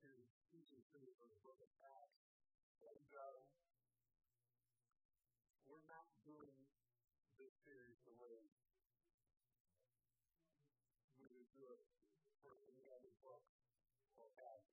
series, 0.00 0.32
teaching 0.48 0.80
through 0.88 1.12
the 1.20 1.28
book 1.44 1.60
of 1.60 1.68
Acts. 1.76 2.24
And 2.80 3.08
uh, 3.12 3.36
we're 5.68 5.84
not 5.84 6.08
doing 6.24 6.56
this 7.36 7.52
series 7.68 8.00
the 8.08 8.16
way 8.16 8.48
we 11.20 11.28
would 11.36 11.52
do 11.52 11.68
it 11.68 11.84
for 12.40 12.56
any 12.64 12.88
other 12.88 13.12
book 13.20 13.44
or 14.16 14.32
Acts. 14.40 14.72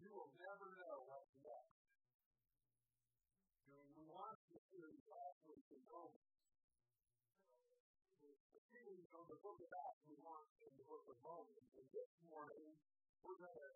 You 0.00 0.08
will 0.08 0.32
never 0.40 0.80
know 0.80 1.04
what's 1.12 1.36
next. 1.44 1.76
We 3.68 4.08
launched 4.08 4.48
the 4.48 4.64
series 4.72 5.04
last 5.04 5.44
week 5.44 5.68
in 5.68 5.82
Romans, 5.84 6.37
series 9.08 9.24
the 9.32 9.40
book 9.40 9.56
of 9.56 9.72
Acts 9.88 10.04
we 10.04 10.20
launched 10.20 10.60
in 10.60 10.68
the 10.76 10.84
book 10.84 11.00
of 11.08 11.16
Romans, 11.24 11.72
and 11.80 11.88
this 11.96 12.12
morning 12.28 12.76
we're 13.24 13.40
going 13.40 13.56
to 13.56 13.72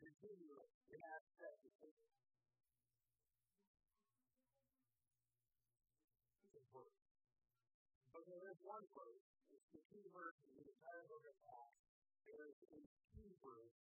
continue 0.00 0.56
in 0.88 1.00
Acts 1.04 1.36
chapter 1.36 1.68
6. 1.68 1.92
But 8.12 8.24
there 8.28 8.44
is 8.48 8.56
one 8.64 8.84
verse, 8.96 9.24
it's 9.52 9.68
the 9.72 9.84
key 9.92 10.04
verse 10.16 10.40
in 10.48 10.52
the 10.56 10.64
entire 10.64 11.04
book 11.12 11.24
of 11.28 11.36
Acts. 11.52 11.80
There 12.24 12.44
is 12.48 12.56
a 12.72 12.80
key 13.12 13.36
verse 13.44 13.76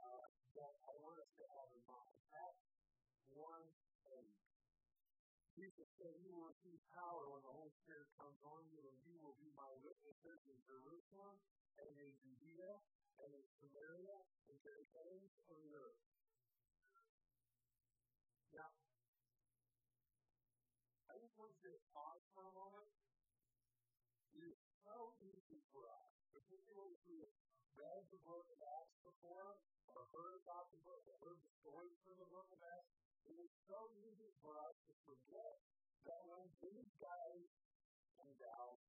uh, 0.00 0.28
that 0.56 0.72
I 0.88 0.92
want 1.04 1.20
us 1.20 1.32
to 1.36 1.44
have 1.52 1.68
in 1.72 1.84
mind. 1.84 2.16
Acts 2.32 2.64
1 3.36 3.44
8. 3.44 3.81
Jesus 5.62 5.86
said, 5.94 6.10
You 6.18 6.34
will 6.34 6.50
receive 6.50 6.82
power 6.90 7.30
when 7.30 7.38
the 7.46 7.54
Holy 7.54 7.70
Spirit 7.86 8.10
comes 8.18 8.34
on 8.42 8.66
you, 8.74 8.82
and 8.82 8.98
you 9.06 9.14
will 9.22 9.38
be 9.38 9.46
my 9.54 9.70
witnesses 9.86 10.42
in 10.50 10.58
Jerusalem, 10.66 11.38
and 11.78 11.86
in 12.02 12.10
Judea, 12.18 12.82
and 13.22 13.30
in 13.30 13.46
Samaria, 13.62 14.18
and 14.50 14.58
to 14.58 14.70
the 14.74 14.86
ends 15.06 15.30
of 15.46 15.62
the 15.62 15.70
earth. 15.70 16.02
Now, 18.50 18.74
I 21.06 21.22
just 21.22 21.38
want 21.38 21.54
you 21.62 21.70
to 21.70 21.82
pause 21.94 22.26
for 22.34 22.42
a 22.42 22.54
moment. 22.58 22.90
It 24.34 24.42
is 24.42 24.58
so 24.82 25.14
easy 25.22 25.62
for 25.70 25.86
us, 25.86 26.10
particularly 26.34 26.98
if 26.98 27.02
we 27.06 27.22
have 27.22 27.34
read 27.78 28.02
the 28.10 28.18
book 28.26 28.50
of 28.50 28.58
Acts 28.82 28.98
before, 29.06 29.62
or 29.94 30.10
heard 30.10 30.42
about 30.42 30.74
the 30.74 30.82
book, 30.82 31.06
or 31.06 31.14
heard 31.22 31.38
the 31.38 31.54
stories 31.62 31.94
from 32.02 32.18
the 32.18 32.26
book 32.34 32.50
of 32.50 32.58
Acts, 32.66 32.91
it 33.28 33.36
is 33.38 33.52
so 33.70 33.78
easy 34.02 34.30
for 34.42 34.58
us 34.58 34.76
to 34.90 34.92
forget 35.06 35.54
that 36.06 36.20
when 36.26 36.42
these 36.58 36.90
guys 36.98 37.46
and 38.18 38.30
gals, 38.38 38.82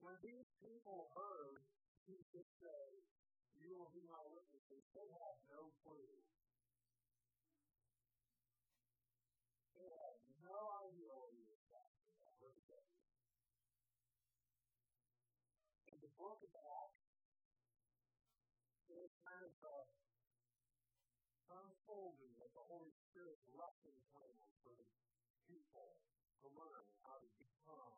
when 0.00 0.16
these 0.24 0.48
people 0.64 1.12
heard 1.12 1.60
Jesus 2.08 2.48
say, 2.58 2.84
You 3.60 3.76
will 3.76 3.92
be 3.92 4.00
my 4.08 4.24
witnesses, 4.32 4.84
they 4.96 5.08
had 5.12 5.36
no 5.52 5.68
clue. 5.84 6.16
They 9.76 9.88
had 9.88 10.16
no 10.40 10.58
idea 10.88 11.12
what 11.12 11.32
he 11.36 11.44
was 11.44 11.60
talking 11.68 12.00
about. 12.64 12.88
In 15.92 15.98
the 16.00 16.12
book 16.16 16.40
of 16.40 16.52
Acts, 16.56 17.04
it's 18.88 19.16
kind 19.22 19.44
of 19.44 19.52
a 19.60 19.76
unfolding 21.50 22.39
of 23.10 23.18
the 23.18 23.26
Holy 23.26 23.34
Spirit's 23.34 23.50
lesson 23.58 23.96
plan 24.14 24.46
for 24.62 24.78
people 25.50 25.98
to 26.42 26.46
learn 26.54 26.86
how 27.02 27.18
to 27.18 27.26
become 27.42 27.94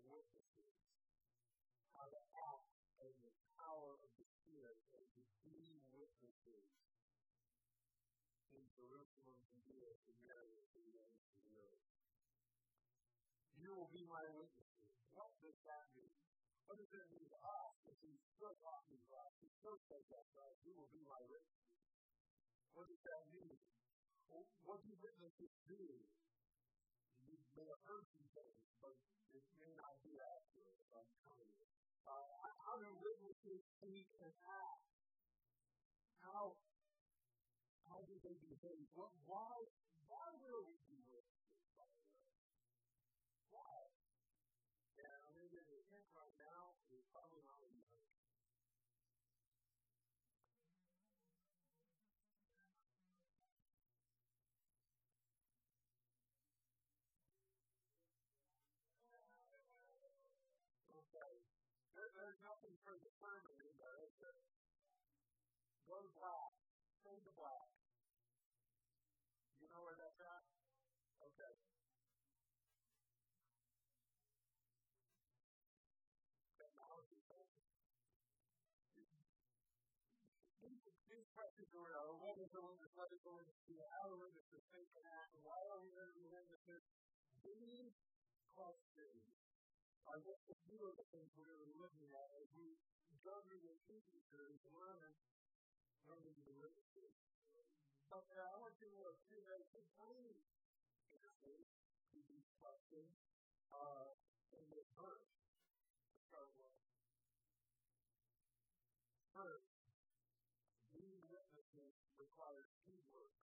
witnesses, 0.00 0.80
how 1.92 2.08
to 2.08 2.20
act 2.32 2.72
in 3.04 3.12
the 3.20 3.34
power 3.60 4.00
of 4.00 4.10
the 4.16 4.24
Spirit 4.24 4.80
and 4.96 5.04
to 5.12 5.22
be 5.44 5.76
witnesses 5.92 6.64
in 8.48 8.64
Jerusalem, 8.72 9.36
Judea, 9.52 9.92
Samaria, 10.08 10.60
and 10.72 10.84
the 10.88 10.96
ends 11.04 11.20
of 11.28 11.36
the 11.44 11.52
earth. 11.60 11.84
You 13.60 13.76
will 13.76 13.92
be 13.92 14.08
my 14.08 14.24
witnesses. 14.32 14.94
What 15.12 15.36
does 15.44 15.58
that 15.68 15.84
mean? 15.92 16.16
What 16.64 16.80
does 16.80 16.88
it 16.88 17.06
mean 17.12 17.28
to 17.28 17.40
us 17.44 17.76
if 17.92 17.96
he's 18.00 18.24
still 18.40 18.56
talking 18.64 18.96
to 18.96 19.12
us? 19.20 19.32
He 19.44 19.52
still 19.60 19.76
says 19.84 20.04
that 20.08 20.26
to. 20.32 20.44
You 20.64 20.72
will 20.80 20.88
be 20.96 21.04
my 21.04 21.20
witnesses. 21.28 21.76
What 22.72 22.88
does 22.88 23.04
that 23.04 23.28
mean? 23.28 23.60
What 24.64 24.82
do 24.82 24.92
witnesses 24.98 25.52
do? 25.70 25.84
You 27.22 27.36
may 27.54 27.66
have 27.70 27.82
heard 27.86 28.06
some 28.10 28.26
things, 28.34 28.58
but 28.82 28.94
it 29.30 29.44
may 29.60 29.72
not 29.78 29.94
be 30.02 30.18
accurate. 30.18 30.80
I'm 30.90 31.10
telling 31.22 31.52
you. 31.54 31.68
Uh, 32.04 32.50
how 32.66 32.76
do 32.82 32.90
witnesses 33.00 33.62
speak 33.78 34.10
and 34.20 34.32
act? 34.44 34.84
How 36.20 36.58
how 37.88 38.02
do 38.10 38.14
they 38.26 38.36
behave? 38.42 38.86
What, 38.98 39.12
why 39.24 39.54
why 40.10 40.28
will 40.42 40.74
we 40.90 40.93
the 63.24 63.56
in 63.64 63.76
there, 63.80 63.98
is 64.04 64.14
there? 64.20 64.36
Go 65.88 65.96
to 65.96 66.12
black. 66.12 66.52
Fade 67.00 67.24
to 67.24 67.32
black. 67.32 67.68
You 69.60 69.68
know 69.72 69.80
where 69.80 69.96
that's 69.96 70.20
at? 70.20 70.44
Okay. 71.24 71.52
Technology. 76.60 77.20
These 81.14 81.30
questions 81.30 81.70
are, 81.78 81.92
uh, 81.94 82.16
what 82.18 82.36
is 82.42 82.50
the 82.50 82.60
witness, 82.60 82.90
what 82.98 83.06
is 83.14 83.22
the 83.22 83.30
witness, 83.30 83.54
how 84.00 84.10
are 84.10 84.18
witnesses 84.18 84.66
think 84.74 84.90
and 84.98 85.06
act, 85.06 85.30
why 85.46 85.60
are 85.70 85.78
we 85.78 85.94
witnesses? 86.26 86.82
These 87.46 87.94
questions 88.56 89.43
what 90.28 90.40
the 90.44 90.56
two 90.68 90.80
of 90.84 90.94
the 91.00 91.06
things 91.10 91.32
we're 91.32 91.48
to 91.64 91.64
be 91.64 91.80
looking 91.80 92.12
at 92.12 92.28
as 92.36 92.48
we 92.52 92.76
through 93.24 93.60
the 93.64 93.76
teaching 93.88 94.20
series, 94.28 94.60
learning, 94.68 95.16
learning 96.04 96.36
the 96.44 96.54
witnesses. 96.60 97.14
But 98.12 98.28
uh, 98.36 98.52
I 98.52 98.56
want 98.60 98.76
you 98.84 98.92
to 98.92 99.00
uh, 99.08 99.16
see 99.24 99.40
that 99.48 99.64
it's 99.72 99.88
three 99.96 100.44
answers 101.08 101.66
to 102.12 102.18
these 102.28 102.48
questions 102.60 103.16
uh, 103.72 104.12
in 104.52 104.64
this 104.68 104.84
verse 104.92 105.32
to 106.12 106.20
start. 106.28 106.52
First, 109.32 109.72
being 110.92 111.24
witnesses 111.32 111.96
requires 112.20 112.68
teamwork. 112.84 113.34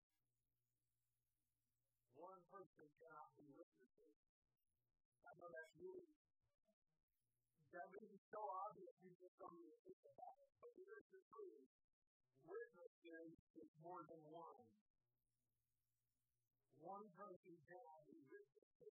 One 2.15 2.39
person 2.53 2.85
cannot 3.01 3.33
be 3.33 3.49
witnesses. 3.57 4.13
I 5.25 5.33
know 5.41 5.49
that's 5.49 5.73
really 5.81 6.20
that 7.71 7.87
may 7.95 8.03
be 8.03 8.19
so 8.27 8.41
obvious 8.67 8.91
you 8.99 9.15
just 9.15 9.35
don't 9.39 9.55
even 9.55 9.79
think 9.87 10.03
about 10.03 10.35
it. 10.43 10.51
But 10.59 10.75
here's 10.75 11.07
the 11.15 11.23
truth. 11.31 11.67
Witnessing 12.43 13.31
is 13.55 13.71
more 13.79 14.03
than 14.11 14.19
one. 14.27 14.67
One 16.83 17.07
person 17.15 17.53
cannot 17.71 18.01
be 18.11 18.19
witnessing. 18.27 18.95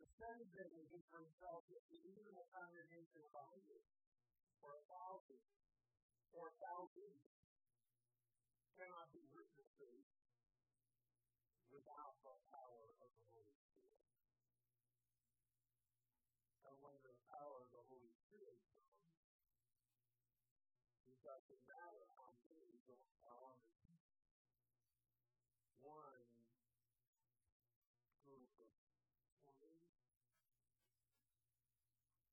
The 0.00 0.08
same 0.16 0.46
thing 0.56 0.72
is 0.96 1.02
for 1.12 1.20
himself 1.20 1.66
if 1.68 1.82
you 1.92 1.98
even 2.08 2.32
a 2.40 2.46
congregation 2.56 3.20
of 3.28 3.32
a 3.36 3.44
hundred 3.52 3.84
or 4.64 4.78
a 4.78 4.84
thousand 4.88 5.42
or 6.32 6.48
a 6.48 6.56
thousand 6.56 7.14
cannot 8.78 9.06
be 9.12 9.20
witnesses 9.34 10.02
without 11.68 12.11
doesn't 21.22 21.62
matter 21.70 22.02
how 22.18 22.34
many 22.50 22.82
are 23.22 23.46
on 23.46 23.54
the. 23.78 23.94
One 25.82 26.26
group 28.26 28.50
of 28.58 28.70
20 29.46 29.86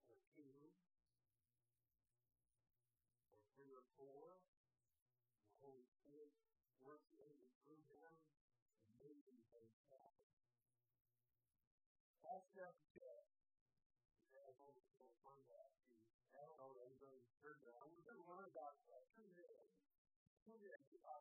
or 0.10 0.18
two 0.34 0.74
or 3.30 3.42
three 3.54 3.74
or 3.74 3.86
four, 3.94 4.49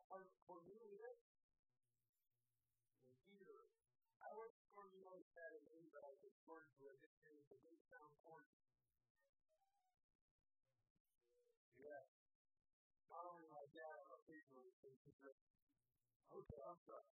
Uh, 0.09 0.25
Cornelius 0.41 1.21
and 3.05 3.13
Peter. 3.29 3.61
I 4.25 4.33
was 4.33 4.49
Cornelius 4.73 5.29
had 5.37 5.53
a 5.53 5.61
name, 5.69 5.85
but 5.93 6.01
I 6.01 6.09
was 6.17 6.33
born 6.49 6.65
to 6.65 6.81
it. 6.89 6.97
His 6.97 7.13
name 7.29 7.45
is 7.53 7.61
a 7.61 7.73
sound 7.93 8.09
corny. 8.25 8.57
Yeah. 11.77 12.09
Not 13.13 13.21
only 13.21 13.45
my 13.53 13.61
dad, 13.69 14.01
but 14.09 14.17
occasionally, 14.25 14.73
okay, 14.81 16.61
I'm 16.65 16.81
sorry. 16.89 17.09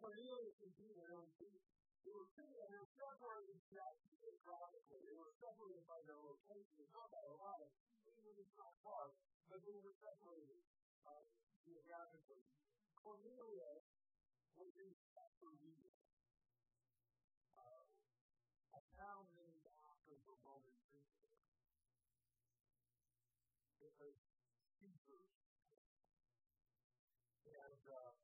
Cornelius 0.00 0.56
and 0.64 0.72
Peter, 0.80 1.12
they 1.36 2.12
were 2.16 2.28
two 2.32 2.48
that 2.56 2.72
were 2.72 2.88
separated 2.96 3.60
geographically. 3.68 5.04
They 5.04 5.12
were 5.12 5.36
separated 5.36 5.84
by 5.84 6.00
their 6.08 6.16
location, 6.16 6.88
not 6.96 7.12
by 7.12 7.20
a 7.20 7.36
lot 7.36 7.60
of, 7.60 7.68
even 8.08 8.32
if 8.32 8.48
not 8.56 8.72
far, 8.80 9.12
but 9.52 9.60
they 9.60 9.76
were 9.76 9.92
separated 10.00 10.64
uh. 11.04 11.39
Cornelius 13.10 13.90
was 14.54 14.70
in 14.78 14.94
Caesarea, 15.10 15.90
uh, 17.58 17.82
a 18.70 18.80
town 18.94 19.26
named 19.34 19.66
after 19.82 20.14
the 20.14 20.34
Roman 20.46 20.78
emperor. 20.94 21.34
It 23.82 23.90
was 23.98 24.14
Caesar's 24.78 25.34
And 27.50 27.82
uh, 27.90 28.14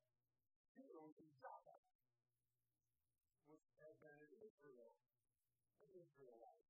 Nero 0.78 1.10
in 1.18 1.34
Java 1.42 1.82
was 3.50 3.58
an 4.06 4.30
Israel, 4.38 4.94
an 5.82 5.90
Israelite. 5.98 6.65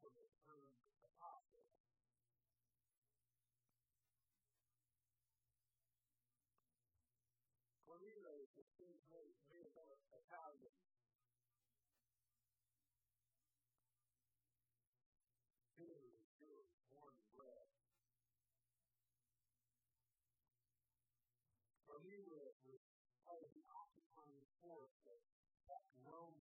Was 0.00 0.16
a 0.16 0.24
fisherman 0.32 0.72
apostle. 1.04 1.68
Was 7.84 8.00
being 8.80 8.96
made, 9.12 9.36
made 9.52 9.68
Italian. 10.08 10.76
Peter 15.76 16.00
was 16.00 16.24
Jewish, 16.40 16.72
born 16.88 17.12
and 17.12 17.28
bred. 17.36 17.68
Cornelius 21.84 22.56
was 22.64 22.80
part 23.28 23.44
of 23.44 23.52
the 23.52 23.64
occupying 23.68 24.48
force 24.64 24.96
that 25.04 25.20
had 25.68 25.84
Rome's 26.08 26.48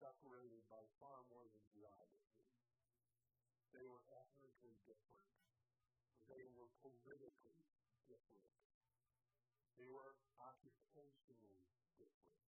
separated 0.00 0.64
by 0.72 0.80
far 0.96 1.20
more 1.28 1.44
than 1.52 1.64
geography. 1.76 2.40
They 3.76 3.84
were 3.84 4.00
ethnically 4.08 4.72
different. 4.88 5.28
They 6.24 6.40
were 6.56 6.72
politically 6.80 7.60
different. 8.08 8.48
They 9.76 9.90
were 9.92 10.16
occupationally 10.40 11.68
different. 12.00 12.40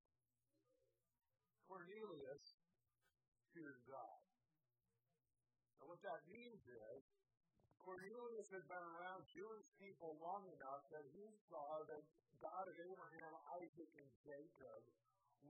Cornelius 1.69 2.45
feared 3.53 3.85
God. 3.85 4.21
And 5.85 5.93
what 5.93 6.01
that 6.09 6.25
means 6.33 6.63
is, 6.65 7.03
Cornelius 7.85 8.49
had 8.49 8.65
been 8.65 8.87
around 8.97 9.29
Jewish 9.29 9.69
people 9.77 10.17
long 10.25 10.47
enough 10.57 10.89
that 10.89 11.05
he 11.13 11.27
saw 11.53 11.85
that 11.91 12.01
God 12.41 12.65
of 12.65 12.77
Abraham, 12.81 13.33
Isaac, 13.61 13.91
and 13.93 14.09
Jacob 14.25 14.81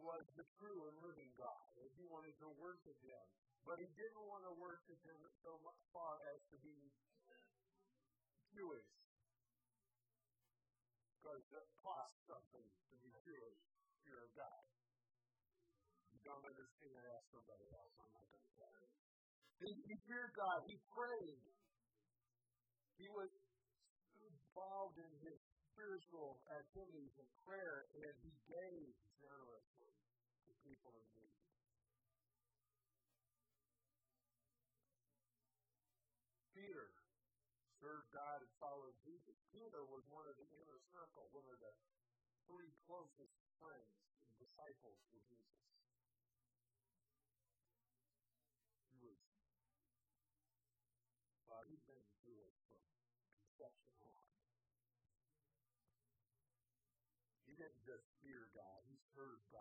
was 0.01 0.25
the 0.37 0.47
true 0.59 0.81
and 0.89 0.97
living 1.05 1.33
God, 1.37 1.67
and 1.77 1.89
he 1.97 2.05
wanted 2.09 2.37
to 2.41 2.49
worship 2.57 2.97
him. 3.03 3.27
But 3.63 3.79
he 3.79 3.87
didn't 3.95 4.27
want 4.27 4.43
to 4.43 4.55
worship 4.59 4.99
him 5.07 5.21
so 5.45 5.55
much 5.63 5.79
far 5.95 6.19
as 6.35 6.41
to 6.51 6.57
be 6.59 6.75
Jewish. 8.51 8.91
Because 11.23 11.45
it 11.47 11.67
costs 11.79 12.19
something 12.27 12.67
to 12.91 12.95
be 12.99 13.11
Jewish 13.23 13.61
if 13.87 13.99
you're 14.03 14.27
a 14.27 14.33
God. 14.35 14.65
You 16.11 16.21
don't 16.27 16.43
understand, 16.43 16.99
ask 17.15 17.27
somebody 17.31 17.71
else. 17.71 17.95
I'm 18.03 18.11
not 18.11 18.27
going 18.27 18.43
to 18.43 18.55
tell 18.59 18.75
you. 18.83 18.91
He, 19.63 19.71
he 19.87 19.95
feared 20.11 20.35
God. 20.35 20.59
He 20.67 20.75
prayed. 20.91 21.47
He 22.99 23.07
was 23.15 23.31
involved 24.19 24.99
in 24.99 25.13
his 25.23 25.39
spiritual 25.71 26.43
activities 26.51 27.15
and 27.17 27.31
prayer, 27.47 27.87
and 27.95 28.13
he 28.27 28.33
gave 28.51 28.91
generously 29.23 29.72
people 30.63 30.95
in 30.95 31.09
need. 31.19 31.37
Peter 36.55 36.95
served 37.83 38.07
God 38.15 38.39
and 38.39 38.53
followed 38.63 38.95
Jesus. 39.03 39.35
Peter 39.51 39.83
was 39.91 40.07
one 40.07 40.31
of 40.31 40.39
the 40.39 40.47
inner 40.63 40.79
circle, 40.95 41.27
one 41.35 41.47
of 41.51 41.59
the 41.59 41.75
three 42.47 42.71
closest 42.87 43.35
friends 43.59 43.99
and 44.31 44.35
disciples 44.39 45.03
of 45.11 45.21
Jesus. 45.27 45.59
He 48.95 49.03
was, 49.03 49.19
well, 51.51 51.67
he'd 51.67 51.83
been 51.91 52.07
Jewish 52.23 52.55
from 52.71 52.79
conception 53.43 53.99
on. 53.99 54.23
He 57.51 57.59
didn't 57.59 57.83
just 57.83 58.07
fear 58.23 58.47
God, 58.55 58.87
he 58.87 58.97
served 59.13 59.52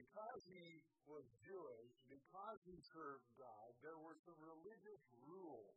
because 0.00 0.40
he 0.48 0.80
was 1.04 1.28
Jewish, 1.44 1.92
because 2.08 2.58
he 2.64 2.80
served 2.80 3.28
God, 3.36 3.68
there 3.84 4.00
were 4.00 4.16
some 4.24 4.38
religious 4.40 5.04
rules. 5.28 5.76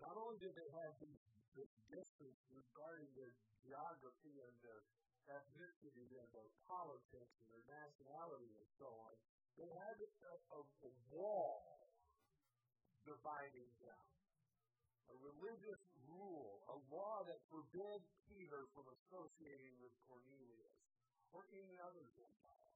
Not 0.00 0.16
only 0.16 0.40
did 0.40 0.56
they 0.56 0.70
have 0.80 0.96
these, 1.04 1.20
this 1.52 1.68
distance 1.92 2.40
regarding 2.48 3.12
their 3.12 3.34
geography 3.60 4.40
and 4.40 4.54
their 4.64 4.80
ethnicity 5.28 6.16
and 6.16 6.28
their 6.32 6.48
politics 6.64 7.34
and 7.44 7.48
their 7.52 7.66
nationality 7.68 8.48
and 8.56 8.70
so 8.80 8.88
on, 8.88 9.12
they 9.60 9.68
had 9.68 9.96
a, 10.00 10.08
a, 10.56 10.60
a 10.64 10.92
wall 11.12 11.92
dividing 13.04 13.68
them. 13.84 14.04
A 15.12 15.16
religious 15.24 15.82
rule, 16.08 16.60
a 16.72 16.76
law 16.92 17.24
that 17.28 17.40
forbid 17.48 18.00
Peter 18.28 18.68
from 18.72 18.84
associating 18.92 19.72
with 19.80 19.92
Cornelius 20.08 20.76
or 21.32 21.44
any 21.52 21.76
other 21.80 22.04
Gentile. 22.12 22.67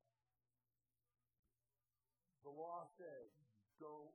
The 2.43 2.51
law 2.51 2.83
said, 2.99 3.31
don't 3.79 4.15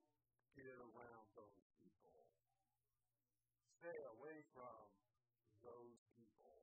get 0.51 0.75
around 0.79 1.25
those 1.31 1.63
people. 1.79 2.27
Stay 3.79 3.99
away 4.15 4.37
from 4.51 4.83
those 5.63 5.99
people. 6.11 6.55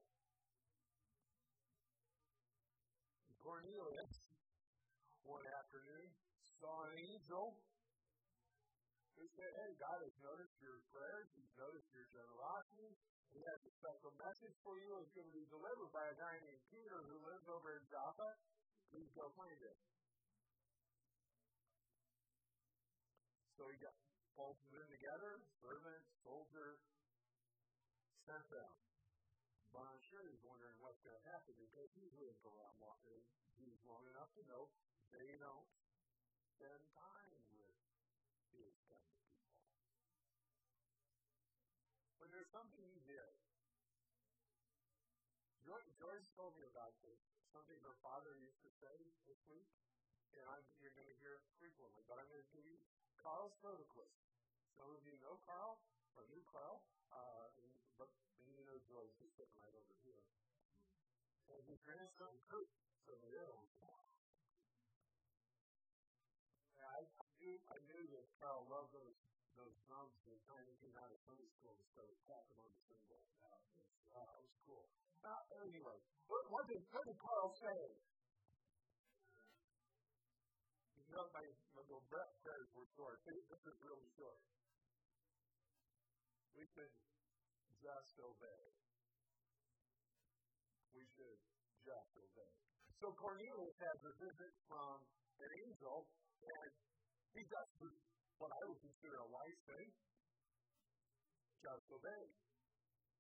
Cornelius, 3.41 4.13
one 5.25 5.45
afternoon, 5.45 6.09
saw 6.61 6.89
an 6.89 6.97
angel 6.97 7.57
who 9.17 9.25
said, 9.37 9.53
Hey, 9.53 9.73
God 9.81 10.01
has 10.05 10.17
noticed 10.21 10.57
your 10.61 10.81
prayers, 10.93 11.29
He's 11.37 11.53
noticed 11.57 11.89
your 11.93 12.09
generosity. 12.13 12.93
He 13.33 13.41
has 13.45 13.61
a 13.65 13.73
special 13.81 14.13
message 14.21 14.57
for 14.65 14.81
you. 14.81 15.01
It's 15.01 15.13
going 15.17 15.29
to 15.29 15.37
be 15.37 15.49
delivered 15.49 15.91
by 15.93 16.07
a 16.09 16.17
guy 16.17 16.35
named 16.45 16.65
Peter 16.71 16.99
who 17.09 17.19
lives 17.25 17.47
over 17.51 17.73
in 17.77 17.85
Joppa. 17.91 18.31
Please 18.93 19.11
go 19.17 19.27
find 19.35 19.59
him. 19.59 19.94
So 23.55 23.71
he 23.71 23.79
got 23.79 23.95
both 24.35 24.59
them 24.75 24.87
together, 24.91 25.39
servant, 25.63 26.03
soldier, 26.27 26.83
sent 28.27 28.47
them. 28.51 28.73
But 29.71 29.87
I'm 29.91 30.03
sure 30.11 30.23
he's 30.27 30.43
wondering 30.43 30.75
what's 30.83 31.03
going 31.03 31.15
to 31.15 31.27
happen 31.31 31.55
because 31.59 31.91
he's 31.99 32.15
lived 32.19 32.43
around 32.47 32.75
long, 32.83 32.99
he's 33.59 33.79
long 33.87 34.03
enough 34.15 34.31
to 34.39 34.43
know 34.51 34.71
they 35.15 35.39
don't 35.39 35.71
spend 36.55 36.83
time 36.95 37.31
with 37.55 37.75
his 38.55 38.75
kind 38.87 39.03
of 39.03 39.11
people. 39.19 39.43
But 42.19 42.31
there's 42.31 42.51
something 42.51 42.83
he 42.91 43.03
did. 43.07 43.35
Joyce 46.05 46.29
told 46.37 46.53
me 46.61 46.69
about 46.69 46.93
this, 47.01 47.17
something 47.49 47.81
her 47.81 47.97
father 48.05 48.37
used 48.37 48.61
to 48.61 48.69
say 48.77 48.93
this 49.25 49.41
week, 49.49 49.65
and 50.37 50.45
I'm, 50.53 50.61
you're 50.77 50.93
going 50.93 51.09
to 51.09 51.19
hear 51.25 51.41
it 51.41 51.45
frequently, 51.57 52.05
but 52.05 52.21
I'm 52.21 52.29
going 52.29 52.45
to 52.45 52.53
give 52.53 52.61
you 52.61 52.77
Carl 53.25 53.49
Soderquist. 53.65 54.21
Some 54.77 54.93
of 54.93 55.01
you 55.09 55.17
know 55.25 55.41
Carl, 55.49 55.81
or 56.13 56.29
knew 56.29 56.45
Carl, 56.53 56.85
uh, 57.09 57.49
and, 57.57 57.73
but 57.97 58.13
maybe 58.37 58.53
you 58.53 58.69
know 58.69 58.77
Joyce, 58.85 59.17
who's 59.17 59.33
sitting 59.33 59.57
right 59.65 59.73
over 59.73 59.97
here. 60.05 60.21
And 61.49 61.65
his 61.65 61.81
grandson, 61.89 62.37
Kurt, 62.53 62.69
so 63.09 63.17
there. 63.25 63.49
I, 66.85 67.01
I 67.01 67.01
knew 67.41 67.57
I 67.73 67.81
knew 67.89 68.05
that 68.13 68.29
Carl 68.37 68.69
loved 68.69 68.93
those 68.93 69.17
those 69.57 69.73
drums 69.89 70.13
the 70.29 70.37
time 70.45 70.61
he 70.69 70.77
came 70.85 70.93
out 71.01 71.09
of 71.09 71.17
Sunday 71.25 71.49
school 71.57 71.73
and 71.81 71.89
started 71.97 72.19
tapping 72.29 72.59
on 72.61 72.69
the 72.69 72.81
cymbal. 72.91 73.17
It 73.17 73.57
was, 73.73 73.89
uh, 74.13 74.21
it 74.21 74.43
was 74.45 74.57
cool. 74.69 74.85
Uh, 75.25 75.41
anyway, 75.65 75.97
what, 76.27 76.43
what, 76.51 76.67
did, 76.67 76.83
what 76.91 77.07
did 77.07 77.17
Carl 77.23 77.55
say? 77.55 77.81
You 80.99 81.07
know, 81.15 81.31
my, 81.31 81.54
breath 82.15 82.35
prayers 82.47 82.71
were 82.79 82.87
short. 82.95 83.19
This 83.27 83.43
is 83.43 83.77
really 83.83 84.07
short. 84.15 84.39
We 86.55 86.63
should 86.63 86.95
just 87.83 88.15
obey. 88.23 88.65
We 90.95 91.03
should 91.11 91.41
just 91.83 92.13
obey. 92.15 92.55
So 93.03 93.11
Cornelius 93.19 93.75
has 93.83 93.99
a 94.07 94.15
visit 94.15 94.55
from 94.71 95.03
an 95.43 95.51
angel, 95.67 96.07
and 96.39 96.71
he 97.35 97.43
does 97.51 97.71
what 98.39 98.55
I 98.55 98.63
would 98.71 98.79
consider 98.79 99.19
a 99.19 99.29
wise 99.35 99.61
thing. 99.67 99.91
Just 101.67 101.87
obey. 101.91 102.25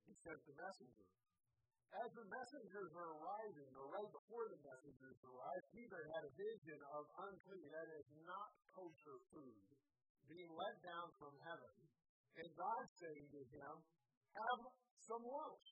He 0.06 0.14
sent 0.22 0.38
the 0.46 0.54
messenger. 0.54 1.10
As 1.94 2.10
the 2.10 2.26
messengers 2.26 2.90
are 2.98 3.10
arriving, 3.14 3.70
or 3.78 3.86
right 3.86 4.10
before 4.10 4.50
the 4.50 4.58
messengers 4.66 5.18
arrive, 5.22 5.62
Peter 5.70 6.02
had 6.18 6.26
a 6.26 6.32
vision 6.34 6.80
of 6.90 7.06
unclean, 7.22 7.70
that 7.70 7.88
is 8.02 8.08
not 8.26 8.50
kosher 8.74 9.18
food, 9.30 9.62
being 10.26 10.50
let 10.58 10.76
down 10.82 11.14
from 11.22 11.38
heaven. 11.46 11.74
And 12.34 12.50
God 12.58 12.84
saying 12.98 13.30
to 13.30 13.42
him, 13.46 13.74
Have 14.34 14.60
some 15.06 15.22
lunch. 15.22 15.66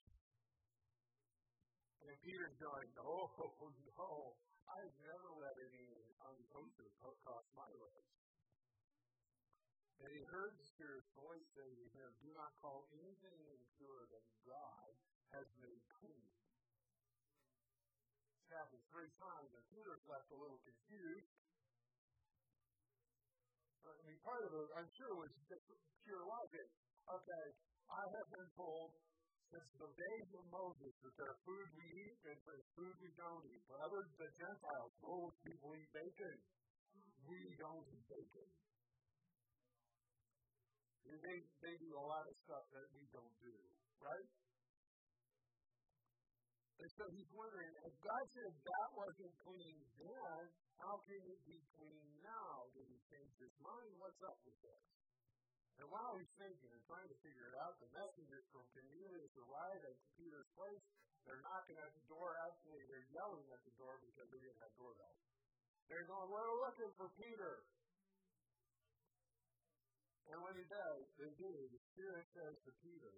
And 2.07 2.15
Peter's 2.23 2.55
going, 2.55 2.89
Oh, 3.03 3.27
no, 3.99 4.39
I've 4.63 4.95
never 5.03 5.29
let 5.43 5.55
any 5.59 5.87
unkosher 6.23 6.87
cross 7.03 7.47
my 7.51 7.67
lips. 7.67 8.15
And 9.99 10.07
he 10.07 10.23
heard 10.31 10.55
the 10.55 10.67
Spirit's 10.71 11.11
voice 11.19 11.47
saying 11.51 11.79
to 11.83 11.87
him, 11.99 12.09
Do 12.23 12.31
not 12.31 12.51
call 12.63 12.87
anything 12.95 13.39
impure 13.43 14.07
that 14.07 14.25
God 14.47 14.91
has 15.33 15.49
made 15.57 15.81
clean. 15.97 16.25
It's 18.37 18.53
happened 18.53 18.85
three 18.93 19.11
times, 19.17 19.49
and 19.57 19.63
Peter's 19.73 20.05
left 20.05 20.29
a 20.29 20.37
little 20.37 20.61
confused. 20.61 21.33
Uh, 23.81 23.97
I 23.97 24.01
mean, 24.05 24.19
part 24.21 24.45
of 24.45 24.51
it, 24.53 24.69
I'm 24.77 24.89
sure, 24.93 25.13
was 25.17 25.33
pure 26.05 26.23
logic. 26.23 26.67
Okay, 27.03 27.45
I 27.89 28.03
have 28.15 28.27
been 28.31 28.49
told 28.55 28.95
since 29.51 29.69
the 29.77 29.91
days 29.91 30.29
of 30.33 30.43
Moses 30.49 30.93
that 31.03 31.13
there's 31.13 31.39
food 31.45 31.67
we 31.77 31.85
eat 31.85 32.17
and 32.25 32.37
there's 32.41 32.69
food 32.73 32.95
we 33.01 33.11
don't 33.13 33.43
eat. 33.53 33.61
But 33.69 33.85
other 33.85 34.01
the 34.17 34.29
Gentiles, 34.33 34.91
those 34.97 35.35
people 35.45 35.77
eat 35.77 35.89
bacon. 35.93 36.37
We 37.29 37.39
don't 37.61 37.85
eat 37.93 38.05
bacon. 38.09 38.49
They, 41.03 41.37
they 41.61 41.75
do 41.77 41.91
a 41.93 42.05
lot 42.09 42.25
of 42.25 42.35
stuff 42.47 42.65
that 42.73 42.87
we 42.97 43.05
don't 43.13 43.35
do, 43.43 43.53
right? 44.01 44.27
And 46.81 46.82
so 46.97 47.09
he's 47.09 47.31
wondering, 47.33 47.73
if 47.89 47.95
God 48.05 48.23
said 48.37 48.53
that 48.53 48.89
wasn't 48.93 49.33
clean 49.41 49.77
then, 49.97 50.41
how 50.77 51.01
can 51.09 51.21
it 51.25 51.41
be 51.47 51.57
clean 51.73 52.05
now? 52.21 52.69
Did 52.77 52.85
he 52.85 52.99
change 53.09 53.33
his 53.41 53.53
mind? 53.65 53.93
What's 53.97 54.21
up 54.21 54.37
with 54.45 54.57
this? 54.61 54.83
And 55.81 55.89
while 55.89 56.13
he's 56.21 56.29
thinking 56.37 56.69
and 56.69 56.83
trying 56.85 57.09
to 57.09 57.17
figure 57.25 57.49
it 57.49 57.57
out, 57.65 57.81
the 57.81 57.89
messengers 57.97 58.45
from 58.53 58.61
Cornelius 58.77 59.33
arrive 59.41 59.81
at 59.89 59.97
Peter's 60.13 60.49
place. 60.53 60.85
They're 61.25 61.41
knocking 61.41 61.79
at 61.81 61.91
the 61.97 62.05
door. 62.11 62.37
Actually, 62.45 62.83
they're 62.85 63.09
yelling 63.09 63.47
at 63.49 63.61
the 63.65 63.73
door 63.79 63.97
because 64.03 64.27
they 64.29 64.41
didn't 64.43 64.61
have 64.61 64.75
doorbells. 64.77 65.23
They're 65.89 66.05
going, 66.05 66.29
We're 66.29 66.61
looking 66.61 66.91
for 66.99 67.09
Peter. 67.17 67.63
And 70.29 70.37
when 70.45 70.55
he 70.55 70.65
does, 70.67 71.03
they 71.17 71.31
do. 71.41 71.51
The 71.51 71.81
Spirit 71.95 72.25
says 72.31 72.55
to 72.67 72.71
Peter, 72.83 73.13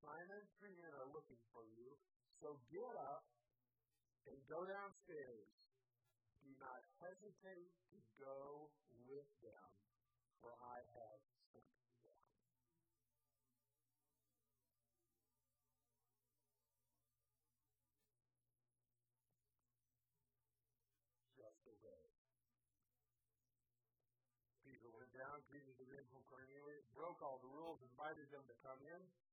Simon, 0.00 0.42
three 0.58 0.74
men 0.76 0.92
are 0.96 1.10
looking 1.12 1.38
for 1.54 1.62
you. 1.66 1.88
So 2.42 2.58
get 2.74 2.98
up 2.98 3.22
and 4.26 4.34
go 4.50 4.66
downstairs. 4.66 5.46
Do 6.42 6.50
not 6.58 6.82
hesitate 6.98 7.70
to 7.94 7.98
go 8.18 8.66
with 9.06 9.30
them, 9.46 9.70
for 10.42 10.50
I 10.58 10.82
have 10.82 11.22
sent 11.54 11.70
them. 12.02 12.18
Just 21.38 21.62
obey. 21.70 22.10
Peter 24.66 24.90
went 24.90 25.14
down, 25.14 25.46
greeted 25.46 25.78
the 25.78 25.86
men 25.94 26.02
Cornelius, 26.26 26.90
broke 26.90 27.22
all 27.22 27.38
the 27.38 27.54
rules, 27.54 27.78
invited 27.86 28.26
them 28.34 28.42
to 28.50 28.56
come 28.66 28.82
in 28.82 29.31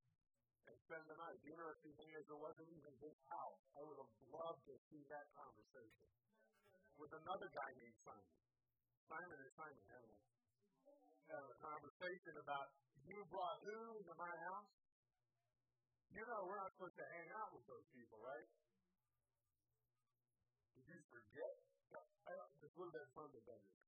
and 0.69 0.77
spend 0.85 1.03
the 1.09 1.17
night. 1.17 1.37
The 1.41 1.49
interesting 1.49 1.93
thing 1.97 2.11
is, 2.13 2.23
there 2.29 2.37
wasn't 2.37 2.69
even 2.69 2.93
his 3.01 3.17
house. 3.25 3.61
I 3.73 3.81
would 3.81 3.97
have 3.97 4.13
loved 4.29 4.63
to 4.69 4.75
see 4.89 5.01
that 5.09 5.25
conversation 5.33 6.09
with 7.01 7.11
another 7.15 7.49
guy 7.49 7.69
named 7.81 7.99
Simon. 8.05 8.37
Simon 9.09 9.37
and 9.41 9.53
Simon 9.57 9.83
having 9.89 10.11
a, 10.13 10.19
having 11.33 11.49
a 11.49 11.59
conversation 11.63 12.33
about 12.37 12.67
you 13.09 13.17
brought 13.33 13.57
who 13.65 13.79
into 13.97 14.13
my 14.13 14.33
house? 14.49 14.69
You 16.13 16.21
know, 16.25 16.39
we're 16.45 16.61
not 16.61 16.69
supposed 16.77 16.97
to 16.97 17.07
hang 17.17 17.29
out 17.33 17.49
with 17.53 17.65
those 17.65 17.87
people, 17.93 18.17
right? 18.21 18.49
Did 20.77 20.85
you 20.85 20.99
forget? 21.09 21.53
This 22.61 22.69
would 22.77 22.91
have 22.91 22.97
been 23.01 23.11
fun 23.17 23.29
to 23.33 23.41
bend 23.49 23.78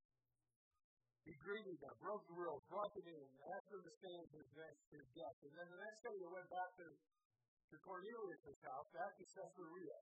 he 1.26 1.34
greeted 1.38 1.78
them, 1.78 1.94
broke 2.02 2.26
the 2.26 2.34
rules, 2.34 2.66
brought 2.66 2.90
them 2.98 3.06
in, 3.06 3.28
asked 3.54 3.70
them 3.70 3.84
to 3.86 3.94
stay 4.02 4.18
his, 4.34 4.48
next, 4.58 4.82
his 4.90 5.06
guest. 5.14 5.38
And 5.46 5.54
then 5.54 5.70
the 5.70 5.82
next 5.86 6.02
day 6.02 6.16
he 6.18 6.26
went 6.26 6.50
back 6.50 6.74
to, 6.82 6.88
to 6.90 7.76
Cornelius' 7.86 8.58
house, 8.66 8.90
back 8.90 9.14
to 9.22 9.26
Caesarea. 9.30 10.00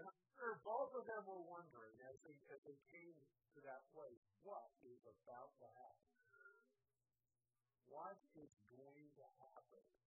And 0.00 0.08
I'm 0.08 0.20
sure 0.32 0.64
both 0.64 0.96
of 0.96 1.04
them 1.04 1.22
were 1.28 1.44
wondering 1.44 1.96
as 2.08 2.16
they, 2.24 2.36
as 2.56 2.60
they 2.64 2.78
came 2.88 3.18
to 3.52 3.60
that 3.68 3.84
place, 3.92 4.24
what 4.40 4.64
is 4.80 5.02
about 5.04 5.52
to 5.60 5.66
happen? 5.68 6.08
What 7.90 8.16
is 8.38 8.52
going 8.70 9.10
to 9.18 9.26
happen? 9.44 9.99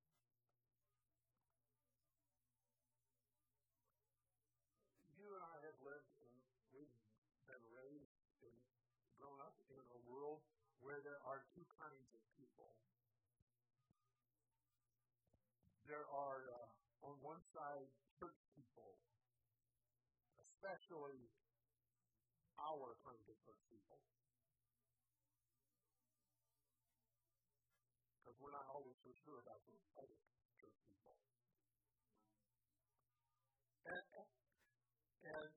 Where 10.83 10.99
there 10.99 11.19
are 11.23 11.39
two 11.55 11.63
kinds 11.79 12.07
of 12.11 12.21
people. 12.35 12.75
There 15.87 16.03
are, 16.11 16.39
uh, 16.43 17.07
on 17.07 17.15
one 17.23 17.39
side, 17.55 17.87
church 18.19 18.35
people, 18.51 18.99
especially 20.43 21.31
our 22.59 22.99
kind 22.99 23.23
of 23.23 23.35
church 23.47 23.63
people. 23.71 23.99
Because 28.19 28.35
we're 28.43 28.55
not 28.55 28.67
always 28.67 28.99
so 29.03 29.11
sure 29.23 29.39
about 29.39 29.63
those 29.63 29.87
other 29.95 30.19
church 30.59 30.77
people. 30.83 31.15
And, 33.87 34.03
and 35.31 35.49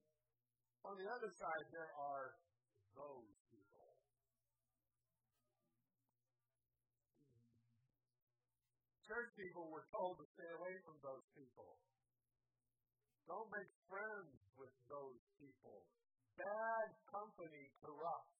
on 0.87 0.95
the 0.99 1.09
other 1.11 1.31
side, 1.35 1.67
there 1.75 1.91
are 1.99 2.39
those 2.95 3.36
church 9.07 9.31
people 9.39 9.71
were 9.71 9.87
told 9.95 10.19
to 10.19 10.27
stay 10.35 10.51
away 10.59 10.75
from 10.83 10.99
those 10.99 11.23
people. 11.39 11.79
Don't 13.31 13.51
make 13.55 13.71
friends 13.87 14.35
with 14.59 14.75
those 14.91 15.23
people. 15.39 15.87
Bad 16.35 16.89
company 17.11 17.71
corrupts. 17.79 18.35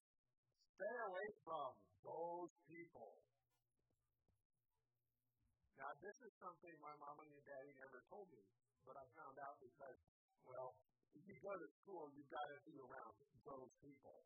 Stay 0.75 0.97
away 1.07 1.29
from 1.47 1.71
those 2.03 2.53
people. 2.67 3.15
Now, 5.79 5.91
this 6.03 6.19
is 6.19 6.33
something 6.43 6.75
my 6.83 6.95
mom 6.99 7.23
and 7.23 7.31
daddy 7.47 7.73
never 7.79 8.03
told 8.11 8.27
me, 8.35 8.43
but 8.83 8.99
I 8.99 9.07
found 9.15 9.39
out 9.39 9.57
because, 9.63 9.99
well, 10.43 10.75
if 11.15 11.23
you 11.31 11.37
go 11.47 11.55
to 11.55 11.69
school, 11.83 12.11
you've 12.11 12.31
got 12.31 12.47
to 12.51 12.59
be 12.67 12.75
around 12.83 13.15
those 13.47 13.71
people. 13.79 14.19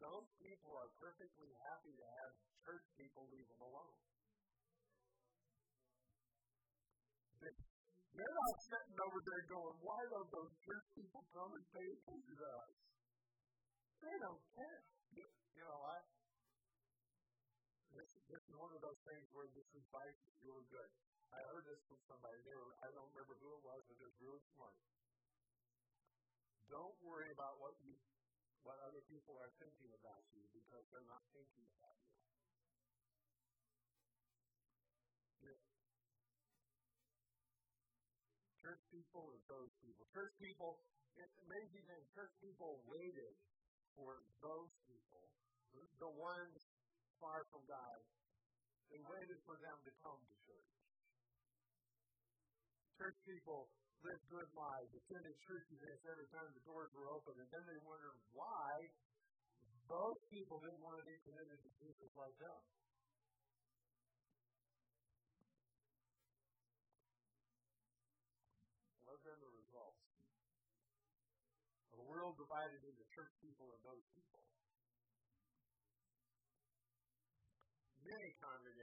those 0.00 0.28
people 0.40 0.72
are 0.80 0.88
perfectly 0.96 1.52
happy 1.68 1.92
to 1.92 2.06
church 2.70 2.86
people 2.94 3.26
leave 3.34 3.50
them 3.50 3.62
alone. 3.66 3.98
They're 8.14 8.36
not 8.36 8.56
sitting 8.62 8.98
over 9.00 9.18
there 9.26 9.44
going, 9.50 9.74
why 9.82 10.00
don't 10.06 10.30
those 10.30 10.54
church 10.62 10.86
people 10.94 11.24
come 11.34 11.50
and 11.50 11.64
pay 11.74 11.82
attention 11.82 12.34
to 12.36 12.46
us? 12.62 12.74
They 14.06 14.16
don't 14.22 14.42
care. 14.54 14.80
You 15.18 15.64
know 15.66 15.80
what? 15.82 16.04
This, 17.90 18.10
this 18.30 18.42
is 18.44 18.54
one 18.54 18.70
of 18.70 18.80
those 18.86 19.00
things 19.02 19.26
where 19.34 19.50
this 19.50 19.66
advice 19.74 20.20
is 20.30 20.36
really 20.46 20.66
good. 20.70 20.90
I 21.34 21.42
heard 21.50 21.66
this 21.66 21.80
from 21.90 21.98
somebody. 22.06 22.38
They 22.46 22.54
were, 22.54 22.70
I 22.86 22.92
don't 22.94 23.10
remember 23.10 23.34
who 23.40 23.50
it 23.50 23.62
was, 23.66 23.82
but 23.88 23.98
it 23.98 24.06
was 24.06 24.18
really 24.22 24.44
smart. 24.54 24.78
Don't 26.70 26.98
worry 27.02 27.34
about 27.34 27.58
what 27.58 27.74
you, 27.82 27.98
what 28.62 28.78
other 28.86 29.02
people 29.10 29.34
are 29.42 29.50
thinking 29.58 29.90
about 29.96 30.22
you 30.30 30.44
because 30.54 30.84
they're 30.94 31.08
not 31.10 31.24
thinking 31.34 31.66
about 31.72 31.98
you. 32.04 32.19
Church 38.70 38.86
people 38.94 39.26
or 39.26 39.34
those 39.50 39.74
people. 39.82 40.06
Church 40.14 40.30
people, 40.38 40.78
it's 41.18 41.34
amazing 41.42 41.82
that 41.90 42.06
church 42.14 42.30
people 42.38 42.78
waited 42.86 43.34
for 43.98 44.22
those 44.38 44.70
people, 44.86 45.26
the 45.98 46.12
ones 46.14 46.54
far 47.18 47.42
from 47.50 47.66
God. 47.66 47.98
They 48.94 49.02
waited 49.10 49.42
for 49.42 49.58
them 49.58 49.74
to 49.74 49.90
come 50.06 50.22
to 50.22 50.34
church. 50.46 50.70
Church 52.94 53.18
people 53.26 53.66
lived 54.06 54.22
good 54.30 54.50
lives, 54.54 54.94
attended 54.94 55.34
church 55.50 55.66
events 55.74 56.06
every 56.06 56.30
time 56.30 56.46
the 56.54 56.62
doors 56.62 56.94
were 56.94 57.10
open, 57.10 57.34
and 57.42 57.50
then 57.50 57.66
they 57.66 57.80
wondered 57.82 58.22
why 58.30 58.86
those 59.90 60.22
people 60.30 60.62
didn't 60.62 60.78
want 60.78 60.94
to 61.02 61.06
be 61.10 61.18
committed 61.26 61.58
to 61.58 61.70
Jesus 61.74 62.10
like 62.14 62.38
them. 62.38 62.62
World 72.10 72.34
divided 72.34 72.82
into 72.82 73.06
church 73.14 73.30
people 73.38 73.70
and 73.70 73.82
those 73.86 74.02
people. 74.18 74.42
Many 78.02 78.34
congregations 78.42 78.79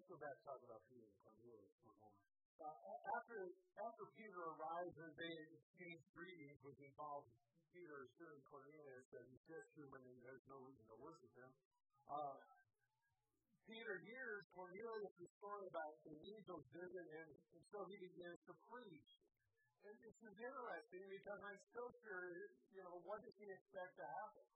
let's 0.00 0.08
go 0.08 0.16
back 0.16 0.32
and 0.32 0.44
talk 0.48 0.60
about 0.64 0.80
Peter 0.88 1.04
and 1.04 1.20
Cornelius 1.20 1.76
for 1.84 1.92
a 1.92 1.98
moment. 2.00 2.24
Uh, 2.56 2.72
after 3.20 3.36
after 3.84 4.04
Peter 4.16 4.40
arrives 4.56 4.96
and 4.96 5.12
they 5.12 5.34
exchange 5.60 6.00
greetings, 6.16 6.56
which 6.64 6.80
involves 6.80 7.28
Peter 7.68 8.08
assuring 8.08 8.40
Cornelius 8.48 9.04
that 9.12 9.28
he's 9.28 9.44
just 9.44 9.68
human 9.76 10.00
and 10.00 10.16
there's 10.24 10.40
no 10.48 10.56
reason 10.64 10.84
to 10.88 10.96
worship 11.04 11.28
him. 11.36 11.52
Uh, 12.08 12.40
Peter 13.68 14.00
hears 14.00 14.40
Cornelius' 14.56 15.36
story 15.36 15.68
about 15.68 15.92
the 16.00 16.16
angel's 16.16 16.64
visit, 16.72 17.06
and, 17.20 17.30
and 17.36 17.62
so 17.68 17.84
he 17.92 18.00
begins 18.00 18.40
to 18.48 18.56
preach. 18.72 19.10
And 19.84 19.94
this 20.00 20.16
is 20.16 20.32
interesting 20.32 21.04
because 21.12 21.40
I'm 21.44 21.60
still 21.76 21.92
sure, 22.00 22.24
you 22.72 22.82
know, 22.88 23.04
what 23.04 23.20
does 23.20 23.36
he 23.36 23.52
expect 23.52 24.00
to 24.00 24.06
happen? 24.08 24.48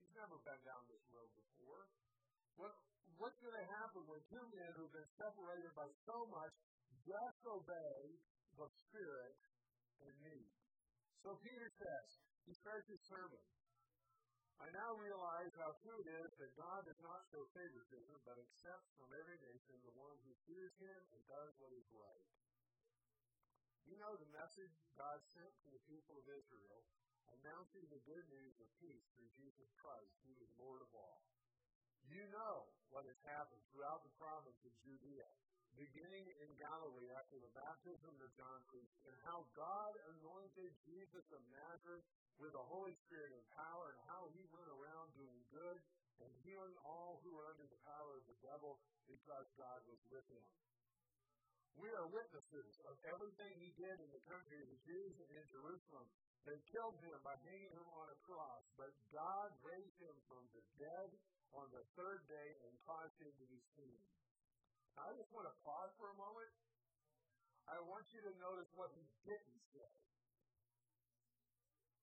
He's 0.00 0.16
never 0.16 0.40
been 0.40 0.60
down 0.64 0.88
this 0.88 1.04
road 1.12 1.28
before. 1.36 1.84
What, 2.56 2.72
what's 3.20 3.40
going 3.40 3.56
to 3.56 3.68
happen 3.80 4.02
when 4.08 4.20
two 4.32 4.46
men 4.52 4.70
who've 4.76 4.92
been 4.92 5.12
separated 5.16 5.72
by 5.76 5.88
so 6.08 6.24
much 6.32 6.52
just 7.04 7.40
obey 7.44 8.16
the 8.56 8.68
Spirit 8.88 9.36
and 10.02 10.14
me. 10.24 10.38
So 11.20 11.36
Peter 11.44 11.68
says, 11.68 12.08
he 12.48 12.52
starts 12.56 12.88
his 12.88 13.02
sermon. 13.06 13.44
I 14.56 14.72
now 14.72 14.96
realize 14.96 15.52
how 15.60 15.76
true 15.84 16.00
it 16.00 16.08
is 16.08 16.32
that 16.40 16.56
God 16.56 16.80
does 16.88 16.96
not 17.04 17.28
show 17.28 17.44
favoritism, 17.52 18.16
but 18.24 18.40
accepts 18.40 18.88
from 18.96 19.12
every 19.12 19.36
nation 19.44 19.76
the 19.84 19.92
one 19.92 20.16
who 20.24 20.32
fears 20.48 20.72
him 20.80 21.02
and 21.12 21.22
does 21.28 21.52
what 21.60 21.76
is 21.76 21.84
right. 21.92 22.24
You 23.84 24.00
know 24.00 24.16
the 24.16 24.32
message 24.32 24.72
God 24.96 25.20
sent 25.28 25.52
to 25.60 25.68
the 25.76 25.84
people 25.84 26.16
of 26.16 26.26
Israel, 26.26 26.80
announcing 27.36 27.84
the 27.92 28.02
good 28.08 28.26
news 28.32 28.56
of 28.58 28.68
peace 28.80 29.06
through 29.12 29.30
Jesus 29.36 29.70
Christ, 29.76 30.16
who 30.24 30.32
is 30.40 30.50
Lord 30.56 30.80
of 30.80 30.90
all. 30.96 31.35
You 32.10 32.24
know 32.30 32.70
what 32.94 33.04
has 33.06 33.20
happened 33.26 33.62
throughout 33.70 34.02
the 34.06 34.14
province 34.16 34.58
of 34.62 34.72
Judea 34.86 35.26
beginning 35.76 36.24
in 36.40 36.50
Galilee 36.56 37.12
after 37.12 37.36
the 37.36 37.52
baptism 37.52 38.16
of 38.24 38.32
John 38.32 38.64
preached, 38.72 38.96
and 39.04 39.16
how 39.28 39.44
God 39.52 39.92
anointed 40.16 40.72
Jesus 40.88 41.26
of 41.36 41.44
Nazareth 41.52 42.04
with 42.40 42.56
the 42.56 42.66
Holy 42.72 42.96
Spirit 43.04 43.36
and 43.36 43.44
power, 43.52 43.92
and 43.92 44.00
how 44.08 44.32
he 44.32 44.44
went 44.48 44.72
around 44.72 45.12
doing 45.20 45.40
good 45.52 45.76
and 46.24 46.32
healing 46.48 46.72
all 46.80 47.20
who 47.20 47.36
were 47.36 47.44
under 47.52 47.68
the 47.68 47.82
power 47.84 48.16
of 48.16 48.24
the 48.24 48.40
devil 48.40 48.80
because 49.04 49.44
God 49.60 49.84
was 49.84 50.00
with 50.08 50.24
him. 50.32 50.44
We 51.76 51.92
are 51.92 52.08
witnesses 52.08 52.80
of 52.88 52.96
everything 53.12 53.52
he 53.60 53.76
did 53.76 54.00
in 54.00 54.08
the 54.16 54.24
country 54.32 54.64
of 54.64 54.68
the 54.72 54.80
Jews 54.88 55.12
and 55.20 55.28
in 55.28 55.44
Jerusalem. 55.52 56.08
They 56.48 56.56
killed 56.72 56.96
him 57.04 57.20
by 57.20 57.36
hanging 57.44 57.68
him 57.76 57.84
on 58.00 58.08
a 58.08 58.16
cross, 58.24 58.64
but 58.80 58.96
God 59.12 59.52
raised 59.60 60.00
him 60.00 60.16
from 60.24 60.40
the 60.56 60.64
dead 60.80 61.12
on 61.54 61.70
the 61.70 61.84
third 61.94 62.26
day 62.26 62.48
and 62.66 62.72
caused 62.82 63.16
him 63.20 63.30
to 63.30 63.46
be 63.46 63.60
seen 63.78 64.00
I 64.96 65.12
just 65.12 65.28
want 65.36 65.44
to 65.44 65.54
pause 65.60 65.92
for 66.00 66.08
a 66.08 66.16
moment. 66.16 66.48
I 67.68 67.76
want 67.84 68.08
you 68.16 68.20
to 68.24 68.32
notice 68.40 68.72
what 68.72 68.88
he 68.96 69.04
didn't 69.28 69.60
say. 69.76 69.92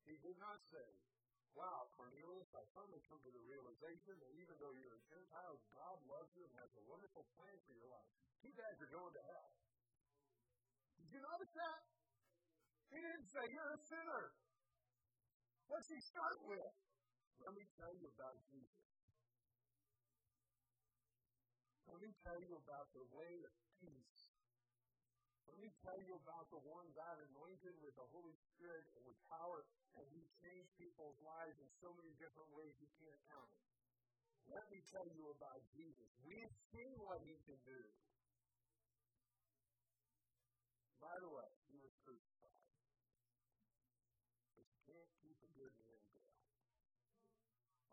He 0.05 0.15
did 0.21 0.37
not 0.37 0.61
say, 0.69 0.85
Wow, 1.53 1.89
Cornelius, 1.93 2.49
I 2.53 2.65
finally 2.73 3.01
come 3.05 3.21
to 3.21 3.29
the 3.29 3.45
realization 3.45 4.17
that 4.17 4.33
even 4.41 4.57
though 4.57 4.73
you're 4.73 4.97
a 4.97 5.05
Gentile, 5.05 5.57
God 5.77 6.01
loves 6.09 6.33
you 6.33 6.41
and 6.45 6.53
has 6.57 6.69
a 6.73 6.83
wonderful 6.89 7.29
plan 7.37 7.53
for 7.65 7.77
your 7.77 7.89
life. 7.93 8.09
You 8.41 8.49
guys 8.57 8.77
are 8.81 8.89
going 8.89 9.13
to 9.13 9.21
hell. 9.21 9.53
Did 10.97 11.13
you 11.13 11.21
notice 11.21 11.53
that? 11.53 11.81
He 12.89 12.97
didn't 13.01 13.29
say, 13.29 13.43
You're 13.53 13.73
a 13.73 13.81
sinner. 13.89 14.23
What's 15.69 15.89
he 15.89 15.97
start 16.01 16.41
with? 16.45 16.73
Let 17.41 17.53
me 17.57 17.65
tell 17.77 17.93
you 17.97 18.09
about 18.13 18.37
Jesus. 18.49 18.92
Me 22.03 22.11
tell 22.19 22.35
you 22.35 22.59
about 22.59 22.91
the 22.91 23.05
way 23.15 23.31
of 23.47 23.53
peace. 23.79 24.27
Let 25.47 25.55
me 25.63 25.71
tell 25.87 25.95
you 26.03 26.19
about 26.19 26.51
the 26.51 26.59
one 26.67 26.83
God 26.91 27.15
anointed 27.31 27.79
with 27.79 27.95
the 27.95 28.03
Holy 28.11 28.35
Spirit 28.51 28.83
and 28.99 29.07
with 29.07 29.15
power, 29.31 29.63
and 29.95 30.03
He 30.11 30.27
changed 30.43 30.67
people's 30.75 31.15
lives 31.23 31.55
in 31.63 31.69
so 31.79 31.95
many 31.95 32.11
different 32.19 32.51
ways 32.51 32.75
you 32.83 32.91
can't 32.99 33.23
count. 33.31 33.55
Let 34.51 34.67
me 34.67 34.83
tell 34.91 35.07
you 35.15 35.31
about 35.31 35.63
Jesus. 35.71 36.11
We've 36.27 36.51
seen 36.75 36.99
what 37.07 37.23
He 37.23 37.39
can 37.47 37.59
do. 37.63 37.81
By 40.99 41.15
the 41.23 41.31
way, 41.31 41.51
He 41.71 41.79
was 41.79 41.95
crucified. 42.03 42.67
But 44.59 44.67
you 44.67 44.79
can't 44.91 45.11
keep 45.23 45.39
a 45.39 45.51
good 45.55 45.71
man 45.79 46.03
down. 46.11 46.35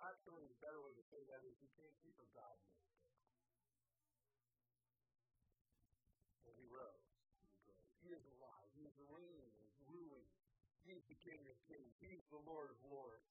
Actually, 0.02 0.50
the 0.50 0.58
better 0.58 0.82
way 0.82 0.98
to 0.98 1.04
say 1.14 1.22
that 1.30 1.46
is 1.46 1.54
you 1.62 1.70
can't 1.78 1.94
keep 2.02 2.18
a 2.18 2.26
God 2.34 2.58
man 2.58 2.70
reigning 9.10 9.52
and 9.58 9.70
ruling. 9.90 10.28
He's 10.86 10.99
the 11.10 11.18
King 11.26 11.42
of 11.50 11.58
Kings. 11.66 11.90
He's 11.98 12.22
the 12.30 12.38
Lord 12.46 12.70
of 12.70 12.78
Lords. 12.86 13.26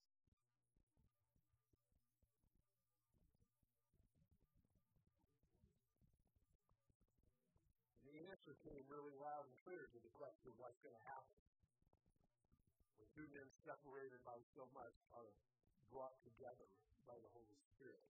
The 8.03 8.19
answer 8.27 8.59
came 8.67 8.83
really 8.91 9.15
loud 9.15 9.47
and 9.47 9.55
clear 9.63 9.87
to 9.87 9.99
the 10.03 10.11
question 10.19 10.51
what's 10.59 10.75
going 10.83 10.91
to 10.91 11.05
happen. 11.07 11.39
When 12.99 13.07
two 13.15 13.27
men 13.31 13.47
separated 13.63 14.19
by 14.27 14.35
so 14.59 14.67
much 14.75 14.91
are 15.15 15.31
brought 15.87 16.19
together 16.27 16.67
by 17.07 17.15
the 17.15 17.31
Holy 17.31 17.59
Spirit. 17.79 18.03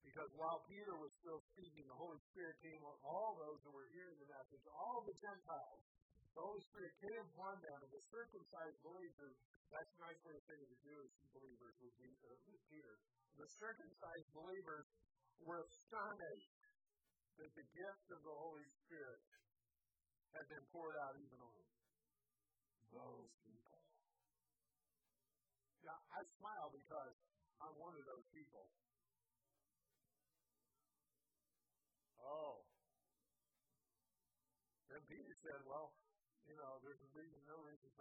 Because 0.00 0.32
while 0.40 0.64
Peter 0.64 0.96
was 0.96 1.12
still 1.20 1.44
speaking, 1.52 1.84
the 1.92 2.00
Holy 2.00 2.18
Spirit 2.32 2.56
came 2.64 2.80
on 2.88 2.96
all 3.04 3.36
those 3.36 3.60
who 3.68 3.76
were 3.76 3.86
hearing 3.92 4.16
the 4.16 4.32
message, 4.32 4.64
all 4.72 5.04
the 5.04 5.14
Gentiles 5.20 5.84
the 6.32 6.40
Holy 6.40 6.62
Spirit 6.64 6.92
came 7.00 7.20
upon 7.32 7.60
them, 7.60 7.78
and 7.84 7.92
the 7.92 8.04
circumcised 8.08 8.80
believers, 8.80 9.36
that's 9.68 9.92
a 9.92 10.00
nice 10.00 10.20
way 10.24 10.32
of 10.36 10.44
saying 10.48 10.64
the 10.64 10.80
Jewish 10.80 11.12
believers 11.36 11.76
with, 11.80 11.92
uh, 12.00 12.36
with 12.48 12.62
Peter. 12.72 12.96
The 13.36 13.48
circumcised 13.60 14.30
believers 14.32 14.86
were 15.44 15.60
astonished 15.60 16.56
that 17.36 17.52
the 17.56 17.66
gift 17.72 18.06
of 18.12 18.20
the 18.24 18.36
Holy 18.36 18.68
Spirit 18.84 19.20
had 20.32 20.48
been 20.48 20.64
poured 20.72 20.96
out 21.04 21.16
even 21.20 21.40
on 21.40 21.52
them. 21.52 21.68
those 22.92 23.32
people. 23.44 23.80
Yeah, 25.80 25.96
I 26.12 26.20
smile 26.36 26.68
because 26.72 27.16
I'm 27.60 27.72
one 27.80 27.96
of 27.96 28.04
those 28.04 28.26
people. 28.36 28.68
Oh. 32.20 32.64
Then 34.92 35.00
Peter 35.08 35.32
said, 35.40 35.64
well, 35.64 35.91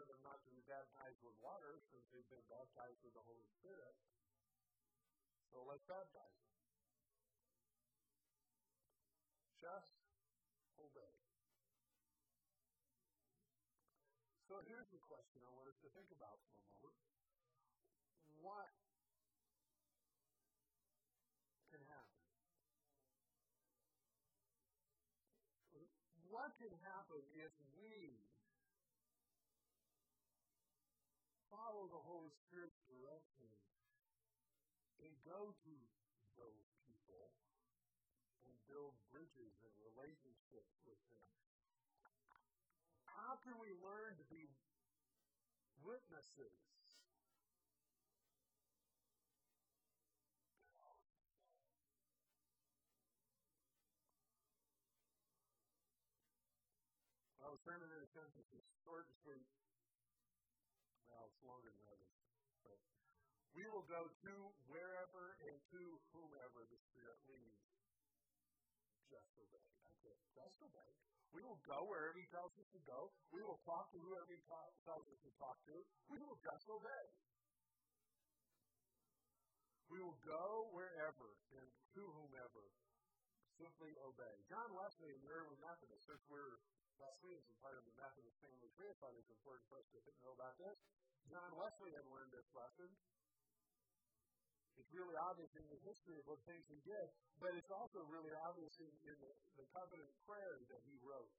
for 0.02 0.10
them 0.10 0.26
not 0.26 0.42
to 0.42 0.50
be 0.50 0.66
baptized 0.66 1.22
with 1.22 1.38
water 1.46 1.78
since 1.94 2.02
they've 2.10 2.26
been 2.34 2.42
baptized 2.50 2.98
with 3.06 3.14
the 3.14 3.22
Holy 3.22 3.46
Spirit. 3.62 3.94
So 5.54 5.62
let's 5.62 5.86
baptize 5.86 6.34
them. 6.42 6.58
Just 9.62 9.94
obey. 10.82 11.14
So 14.50 14.58
here's 14.66 14.90
the 14.90 14.98
question 15.06 15.46
I 15.46 15.54
want 15.54 15.70
us 15.70 15.78
to 15.86 15.90
think 15.94 16.10
about 16.18 16.42
for 16.50 16.66
a 16.66 16.66
moment. 16.82 17.06
What 18.42 18.74
can 21.70 21.86
happen? 21.86 22.26
What 26.26 26.58
can 26.58 26.74
happen 26.90 27.22
if 27.38 27.54
we 27.78 28.31
go 35.26 35.54
to 35.54 35.76
those 36.38 36.68
people 36.90 37.30
and 38.48 38.54
build 38.66 38.98
bridges 39.14 39.54
and 39.62 39.74
relationships 39.82 40.74
with 40.88 40.98
them. 41.10 41.26
How 43.06 43.38
can 43.46 43.54
we 43.62 43.70
learn 43.84 44.18
to 44.18 44.26
be 44.32 44.50
witnesses? 45.86 46.58
I 57.42 57.50
was 57.50 57.62
turning 57.68 57.90
in 57.92 58.00
a 58.00 58.10
sentence, 58.16 58.48
short 58.88 59.06
and 59.06 59.18
sweet. 59.22 59.46
Well, 61.12 61.28
it's 61.28 61.44
longer 61.44 61.68
than 61.68 61.84
others. 61.92 62.01
We 63.52 63.68
will 63.68 63.84
go 63.92 64.08
to 64.08 64.34
wherever 64.72 65.36
and 65.44 65.58
to 65.76 65.84
whomever 66.16 66.64
the 66.72 66.80
Spirit 66.88 67.20
leads. 67.28 67.68
Just 69.12 69.36
obey. 69.36 69.68
That's 69.84 70.04
it. 70.08 70.20
Just 70.32 70.56
obey. 70.64 70.92
We 71.36 71.44
will 71.44 71.60
go 71.68 71.84
wherever 71.88 72.16
He 72.16 72.28
tells 72.32 72.56
us 72.56 72.68
to 72.72 72.82
go. 72.88 73.12
We 73.36 73.44
will 73.44 73.60
talk 73.68 73.92
to 73.92 74.00
whoever 74.00 74.32
He 74.32 74.40
tells 74.88 75.04
us 75.08 75.20
to 75.24 75.32
talk 75.36 75.60
to. 75.68 75.76
We 76.08 76.20
will 76.24 76.40
just 76.40 76.68
obey. 76.72 77.06
We 79.92 80.00
will 80.00 80.20
go 80.24 80.72
wherever 80.72 81.36
and 81.52 81.68
to 82.00 82.04
whomever. 82.08 82.64
Simply 83.60 83.92
obey. 84.00 84.36
John 84.48 84.72
Wesley 84.72 85.12
the 85.20 85.28
early 85.28 85.60
Methodist, 85.60 86.08
since 86.08 86.24
we're 86.32 86.56
Wesleyans 86.96 87.44
and 87.52 87.60
part 87.60 87.76
of 87.76 87.84
the 87.84 87.96
Methodist 88.00 88.40
family 88.40 88.72
tree, 88.80 88.88
I 88.88 88.96
thought 89.04 89.12
it 89.12 89.20
was 89.20 89.32
important 89.36 89.68
for 89.68 89.76
us 89.76 89.88
to 89.92 90.00
know 90.24 90.32
about 90.32 90.56
this. 90.56 90.80
John 91.28 91.52
Wesley 91.60 91.92
had 91.92 92.08
learned 92.08 92.32
this 92.32 92.48
lesson. 92.56 92.88
It's 94.82 94.90
really 94.98 95.14
obvious 95.14 95.54
in 95.54 95.62
the 95.70 95.78
history 95.86 96.18
of 96.18 96.26
what 96.26 96.42
he 96.50 96.82
did, 96.82 97.08
but 97.38 97.54
it's 97.54 97.70
also 97.70 98.02
really 98.10 98.34
obvious 98.42 98.74
in, 98.82 98.90
in 99.06 99.14
the, 99.22 99.30
the 99.62 99.66
covenant 99.78 100.10
prayer 100.26 100.58
that 100.74 100.82
he 100.90 100.98
wrote 101.06 101.30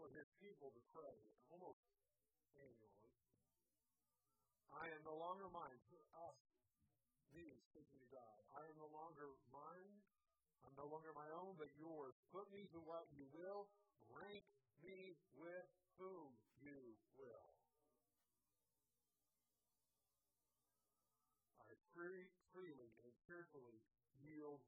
for 0.00 0.08
his 0.16 0.24
people 0.40 0.72
to 0.72 0.80
pray 0.96 1.12
almost 1.52 1.76
annually. 2.56 3.12
I 4.72 4.88
am 4.96 5.04
no 5.04 5.12
longer 5.12 5.44
mine. 5.52 5.76
Us, 6.24 6.40
me, 7.36 7.44
speaking 7.68 8.00
to 8.00 8.08
God. 8.08 8.38
I 8.56 8.64
am 8.64 8.76
no 8.80 8.88
longer 8.88 9.28
mine. 9.52 10.00
I'm 10.64 10.72
no 10.80 10.88
longer 10.88 11.12
my 11.12 11.28
own, 11.36 11.52
but 11.60 11.68
yours. 11.76 12.16
Put 12.32 12.48
me 12.48 12.64
to 12.72 12.80
what 12.88 13.04
you 13.12 13.28
will. 13.36 13.68
Rank 14.08 14.44
me 14.80 15.20
with 15.36 15.68
whom 16.00 16.32
you 16.64 16.96
will. 17.20 17.48
I 21.60 21.76
free, 21.92 22.32
freely 22.56 22.88
and 23.04 23.12
cheerfully 23.28 23.84
yield 24.16 24.64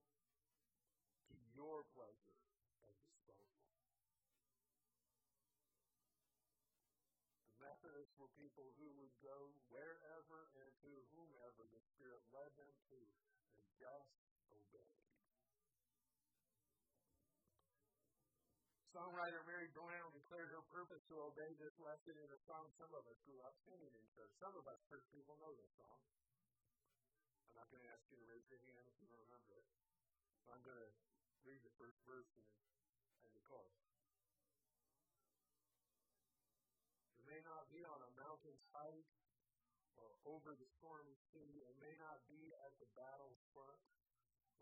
to 1.32 1.36
your 1.56 1.88
pleasure 1.96 2.36
and 2.84 2.96
disposal. 3.00 3.64
The 7.48 7.56
Methodists 7.64 8.12
were 8.20 8.28
people 8.36 8.68
who 8.76 8.92
would 9.00 9.16
go 9.24 9.56
wherever 9.72 10.52
and 10.52 10.68
to 10.84 10.92
whomever 11.16 11.64
the 11.64 11.80
Spirit 11.96 12.20
led 12.28 12.52
them 12.60 12.76
to 12.92 13.00
and 13.56 13.64
just 13.80 14.12
obeyed. 14.52 15.00
Songwriter 18.92 19.40
Mary 19.48 19.72
Brown 19.72 20.12
declared 20.12 20.52
her 20.52 20.64
purpose 20.68 21.00
to 21.08 21.16
obey 21.24 21.56
this 21.56 21.72
lesson 21.80 22.20
in 22.20 22.28
a 22.28 22.40
song 22.44 22.68
some 22.76 22.92
of 22.92 23.00
us 23.08 23.16
grew 23.24 23.40
up 23.48 23.56
singing 23.64 23.96
in 23.96 24.04
church. 24.12 24.32
Some 24.44 24.52
of 24.52 24.68
us 24.68 24.76
church 24.92 25.08
people 25.08 25.40
know 25.40 25.56
this 25.56 25.72
song. 25.80 26.00
Not 27.58 27.74
going 27.74 27.82
to 27.82 27.90
ask 27.90 28.06
you 28.06 28.22
to 28.22 28.28
raise 28.30 28.46
your 28.46 28.62
hand 28.70 28.86
if 28.86 28.94
you 29.02 29.10
don't 29.10 29.18
remember 29.18 29.58
it. 29.58 29.66
I'm 30.46 30.62
going 30.62 30.78
to 30.78 30.94
read 31.42 31.58
the 31.66 31.74
first 31.74 31.98
verse 32.06 32.30
and, 32.38 32.46
and 33.26 33.34
the 33.34 33.42
chorus. 33.50 33.82
It 37.18 37.26
may 37.26 37.42
not 37.42 37.66
be 37.74 37.82
on 37.82 37.98
a 37.98 38.14
mountain's 38.14 38.62
height 38.70 39.10
or 39.98 40.06
over 40.22 40.54
the 40.54 40.70
stormy 40.78 41.18
sea. 41.34 41.66
It 41.66 41.74
may 41.82 41.98
not 41.98 42.22
be 42.30 42.54
at 42.62 42.78
the 42.78 42.86
battle's 42.94 43.42
front. 43.50 43.82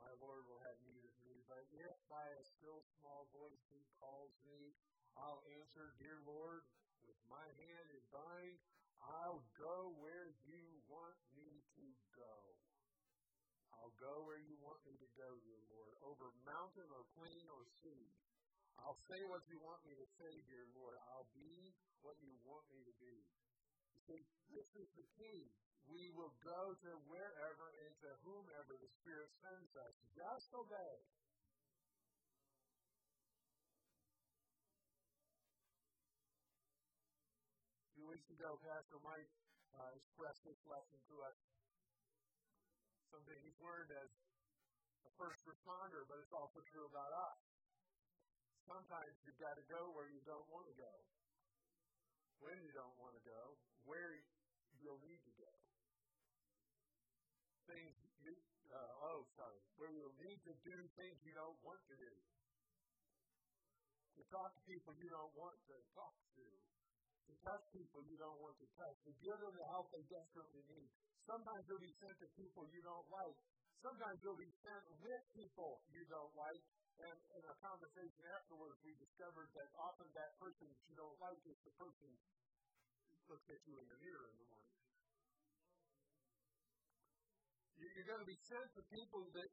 My 0.01 0.17
Lord 0.17 0.49
will 0.49 0.65
have 0.65 0.81
need 0.89 1.05
of 1.05 1.13
me. 1.21 1.45
But 1.53 1.69
if 1.77 1.93
by 2.09 2.25
a 2.25 2.45
still 2.49 2.81
small 2.97 3.29
voice 3.37 3.61
he 3.69 3.85
calls 4.01 4.33
me, 4.49 4.73
I'll 5.21 5.45
answer, 5.61 5.93
Dear 6.01 6.17
Lord, 6.25 6.65
with 7.05 7.21
my 7.29 7.45
hand 7.61 7.93
in 7.93 8.05
thine, 8.09 8.57
I'll 9.05 9.45
go 9.61 9.93
where 10.01 10.33
you 10.49 10.81
want 10.89 11.21
me 11.37 11.61
to 11.77 11.85
go. 12.17 12.57
Go 13.97 14.29
where 14.29 14.41
you 14.45 14.57
want 14.61 14.81
me 14.85 14.93
to 14.93 15.09
go, 15.17 15.29
dear 15.41 15.63
Lord, 15.73 15.95
over 16.05 16.29
mountain 16.45 16.89
or 16.93 17.05
plain 17.17 17.45
or 17.49 17.65
sea. 17.81 18.05
I'll 18.77 19.01
say 19.09 19.25
what 19.25 19.41
you 19.49 19.57
want 19.65 19.81
me 19.89 19.97
to 19.97 20.07
say, 20.21 20.33
dear 20.53 20.69
Lord. 20.77 21.01
I'll 21.17 21.33
be 21.33 21.73
what 22.05 22.21
you 22.21 22.37
want 22.45 22.69
me 22.69 22.85
to 22.85 22.95
be. 23.01 23.17
You 23.97 24.01
see, 24.05 24.21
this 24.53 24.69
is 24.77 24.89
the 25.01 25.07
key. 25.17 25.49
We 25.89 26.13
will 26.13 26.35
go 26.45 26.75
to 26.77 26.91
wherever 27.09 27.67
and 27.89 27.95
to 28.05 28.11
whomever 28.27 28.75
the 28.77 28.91
Spirit 29.01 29.31
sends 29.41 29.73
us. 29.81 29.95
Just 30.13 30.53
obey. 30.53 30.97
A 37.81 37.91
few 37.97 38.07
weeks 38.13 38.29
ago, 38.29 38.61
Pastor 38.61 39.01
Mike 39.01 39.31
uh, 39.73 39.91
expressed 39.97 40.45
this 40.45 40.61
lesson 40.69 41.01
to 41.09 41.15
us 41.25 41.39
something 43.17 43.41
he's 43.41 43.61
learned 43.65 43.89
as 43.97 44.13
a 45.09 45.11
first 45.17 45.41
responder, 45.49 46.05
but 46.05 46.21
it's 46.21 46.37
also 46.37 46.61
true 46.69 46.85
about 46.85 47.09
us. 47.17 47.41
Sometimes 48.69 49.09
you've 49.25 49.41
got 49.41 49.57
to 49.57 49.65
go 49.73 49.89
where 49.97 50.13
you 50.13 50.21
don't 50.29 50.45
want 50.53 50.69
to 50.69 50.77
go, 50.77 50.93
when 52.45 52.61
you 52.61 52.69
don't 52.77 52.93
want 53.01 53.17
to 53.17 53.25
go, 53.25 53.57
where 53.89 54.21
you'll 54.85 55.01
need 55.01 55.17
to 55.25 55.33
go. 55.41 55.49
Things 57.73 57.97
you, 58.21 58.37
uh, 58.69 59.09
oh, 59.09 59.25
sorry, 59.33 59.65
where 59.81 59.89
you'll 59.97 60.21
need 60.21 60.37
to 60.45 60.53
do 60.61 60.77
things 61.01 61.17
you 61.25 61.33
don't 61.33 61.57
want 61.65 61.81
to 61.89 61.97
do. 61.97 62.13
To 64.21 64.23
talk 64.29 64.53
to 64.53 64.63
people 64.69 64.93
you 65.01 65.09
don't 65.09 65.33
want 65.33 65.57
to 65.73 65.77
talk 65.97 66.13
to. 66.37 66.45
To 66.45 67.33
touch 67.49 67.65
people 67.73 68.05
you 68.13 68.21
don't 68.21 68.39
want 68.45 68.61
to 68.61 68.69
touch. 68.77 68.97
To 69.09 69.13
give 69.25 69.41
them 69.41 69.57
the 69.57 69.67
help 69.73 69.89
they 69.89 70.05
desperately 70.05 70.69
need. 70.69 70.93
Sometimes 71.27 71.67
you'll 71.67 71.83
be 71.83 71.95
sent 71.99 72.15
to 72.23 72.29
people 72.39 72.63
you 72.71 72.79
don't 72.87 73.09
like. 73.11 73.35
Sometimes 73.83 74.23
you'll 74.23 74.39
be 74.39 74.51
sent 74.63 74.85
with 75.03 75.23
people 75.35 75.83
you 75.91 76.07
don't 76.07 76.31
like. 76.39 76.63
And 77.03 77.19
in 77.37 77.43
our 77.45 77.59
conversation 77.61 78.23
afterwards, 78.39 78.79
we 78.87 78.95
discovered 78.97 79.51
that 79.53 79.69
often 79.77 80.07
that 80.17 80.33
person 80.41 80.65
that 80.71 80.81
you 80.87 80.95
don't 80.97 81.19
like 81.21 81.37
is 81.45 81.59
the 81.67 81.75
person 81.77 82.09
who 82.09 83.35
looks 83.35 83.47
at 83.53 83.61
you 83.67 83.75
in 83.77 83.87
the 83.91 83.99
mirror 84.01 84.27
in 84.33 84.37
the 84.39 84.49
morning. 84.49 84.75
You're 87.77 88.09
going 88.09 88.23
to 88.23 88.31
be 88.31 88.41
sent 88.49 88.67
to 88.79 88.83
people 88.89 89.29
that 89.37 89.51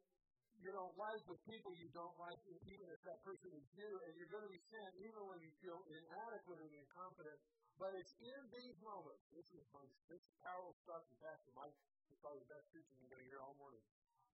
you 0.63 0.71
don't 0.71 0.95
like 0.95 1.19
with 1.27 1.41
people 1.43 1.75
you 1.75 1.91
don't 1.91 2.15
like, 2.15 2.39
even 2.47 2.87
if 2.87 3.01
that 3.03 3.19
person 3.27 3.51
is 3.51 3.67
you, 3.75 3.91
and 4.07 4.11
you're 4.15 4.31
going 4.31 4.47
to 4.47 4.53
be 4.53 4.63
sent 4.71 4.91
even 5.03 5.19
when 5.27 5.43
you 5.43 5.51
feel 5.59 5.83
inadequate 5.91 6.61
and 6.63 6.71
incompetent 6.71 7.39
but 7.81 7.91
it's 7.97 8.13
in 8.21 8.41
these 8.53 8.77
moments. 8.85 9.23
This 9.33 9.47
is 9.57 9.65
my 9.73 9.83
this 10.09 10.23
powerful 10.45 10.75
stuff. 10.85 11.03
In 11.09 11.17
fact, 11.21 11.41
Mike 11.57 11.77
is 12.09 12.17
probably 12.21 12.41
the 12.45 12.51
best 12.53 12.65
preaching 12.69 12.95
you're 13.01 13.13
going 13.13 13.25
to 13.25 13.29
hear 13.29 13.41
all 13.41 13.57
morning. 13.57 13.81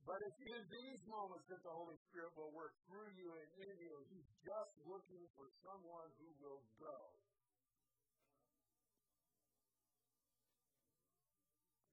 But 0.08 0.24
it's 0.26 0.42
in 0.42 0.64
these 0.72 1.02
moments 1.06 1.46
that 1.52 1.62
the 1.62 1.70
Holy 1.70 1.98
Spirit 2.10 2.32
will 2.34 2.52
work 2.56 2.74
through 2.88 3.12
you 3.20 3.30
and 3.30 3.50
in 3.68 3.76
you. 3.78 3.96
He's 4.10 4.30
just 4.42 4.74
looking 4.88 5.24
for 5.36 5.52
someone 5.62 6.10
who 6.18 6.30
will 6.40 6.64
go. 6.80 6.98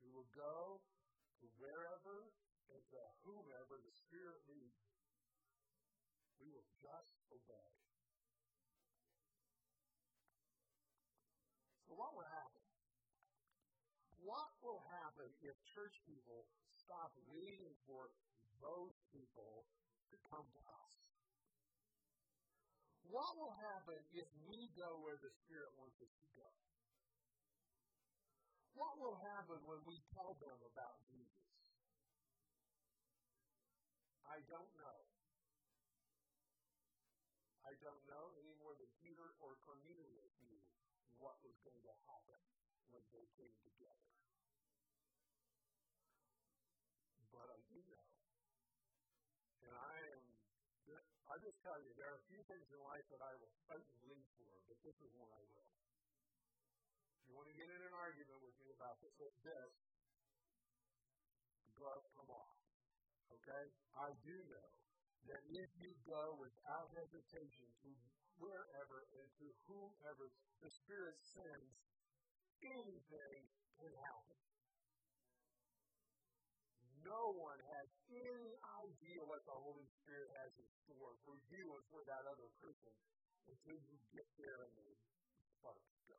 Who 0.00 0.08
will 0.16 0.30
go 0.32 0.80
to 1.42 1.46
wherever 1.60 2.30
and 2.72 2.82
to 2.94 3.02
whomever 3.26 3.74
the 3.84 3.94
Spirit 4.06 4.40
leads. 4.48 4.80
We 6.40 6.48
will 6.48 6.68
just 6.80 7.12
obey. 7.28 7.75
What 11.96 12.12
will 12.12 12.28
happen? 12.28 12.64
What 14.20 14.50
will 14.60 14.84
happen 14.92 15.28
if 15.40 15.56
church 15.72 15.96
people 16.04 16.44
stop 16.84 17.16
waiting 17.32 17.72
for 17.88 18.12
those 18.60 18.94
people 19.10 19.64
to 20.12 20.16
come 20.28 20.44
to 20.44 20.60
us? 20.60 20.92
What 23.08 23.32
will 23.38 23.54
happen 23.72 23.96
if 24.12 24.28
we 24.50 24.68
go 24.76 24.98
where 25.00 25.16
the 25.22 25.32
Spirit 25.46 25.70
wants 25.78 25.96
us 26.02 26.10
to 26.10 26.28
go? 26.36 26.50
What 28.76 29.00
will 29.00 29.16
happen 29.32 29.56
when 29.64 29.80
we 29.88 29.96
tell 30.12 30.36
them 30.36 30.58
about 30.68 31.00
Jesus? 31.08 31.46
I 34.26 34.42
don't 34.50 34.72
know. 34.76 34.98
I 37.64 37.72
don't 37.80 38.04
know 38.04 38.24
any 38.36 38.52
more 38.60 38.76
than 38.76 38.90
Peter 39.00 39.32
or 39.40 39.56
Cornelius 39.64 40.34
knew 40.44 40.60
what 41.16 41.40
was 41.40 41.56
going 41.64 41.80
to 41.88 41.94
happen 42.04 42.38
when 42.90 43.04
they 43.12 43.26
came 43.36 43.56
together. 43.62 44.06
but 47.36 47.52
I 47.52 47.60
do 47.68 47.78
know. 47.92 48.08
And 49.68 49.74
I 49.76 49.96
am, 50.16 50.24
I 51.28 51.36
just 51.44 51.60
tell 51.60 51.76
you, 51.84 51.92
there 52.00 52.08
are 52.08 52.16
a 52.16 52.26
few 52.32 52.40
things 52.48 52.64
in 52.72 52.80
life 52.80 53.04
that 53.12 53.20
I 53.20 53.32
will 53.36 53.52
fight 53.68 53.84
and 53.84 53.98
bleed 54.08 54.24
for, 54.40 54.48
but 54.64 54.80
this 54.80 54.96
is 55.04 55.12
one 55.20 55.28
I 55.28 55.44
will. 55.52 55.70
If 57.20 57.28
you 57.28 57.34
want 57.36 57.52
to 57.52 57.56
get 57.58 57.68
in 57.68 57.82
an 57.84 57.92
argument 57.92 58.40
with 58.40 58.56
me 58.64 58.72
about 58.72 58.96
this, 59.04 59.12
this, 59.20 59.72
the 61.68 61.74
gloves 61.76 62.08
come 62.16 62.30
off. 62.32 62.56
Okay? 63.42 63.64
I 64.00 64.16
do 64.24 64.36
know 64.48 64.70
that 65.28 65.42
if 65.50 65.70
you 65.76 65.92
go 66.06 66.38
without 66.38 66.88
hesitation 66.96 67.68
to 67.84 67.90
wherever 68.38 69.04
and 69.18 69.28
to 69.42 69.46
whomever 69.66 70.30
the 70.62 70.70
Spirit 70.70 71.18
sends, 71.20 71.85
anything 72.62 73.42
can 73.80 73.92
happen 74.00 74.36
no 77.06 77.30
one 77.38 77.62
has 77.70 77.86
any 78.10 78.50
idea 78.82 79.22
what 79.22 79.38
the 79.46 79.54
Holy 79.54 79.86
Spirit 80.02 80.26
has 80.42 80.50
in 80.58 80.66
store 80.82 81.14
for 81.22 81.38
you 81.54 81.62
and 81.78 81.84
for 81.86 82.02
that 82.02 82.26
other 82.26 82.50
person 82.58 82.90
until 83.46 83.78
you 83.78 83.94
get 84.10 84.26
there 84.34 84.58
and 84.66 84.74
the 84.74 84.90
sparks 85.54 85.94
go. 86.10 86.18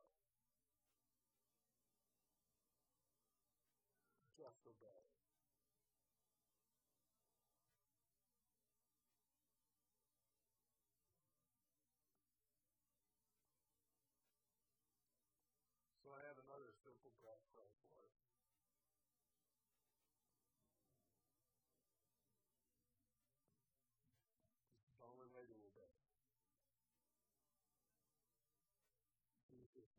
Just 4.40 4.64
obey. 4.64 5.07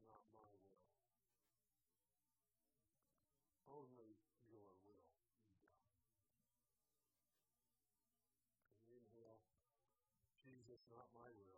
Not 0.06 0.22
my 0.30 0.52
will. 0.62 0.86
Only 3.66 4.14
your 4.46 4.70
will 4.86 5.04
be 5.10 5.26
done. 5.26 5.50
And 8.78 8.90
inhale, 8.90 9.42
Jesus, 10.44 10.82
not 10.90 11.10
my 11.14 11.30
will. 11.34 11.57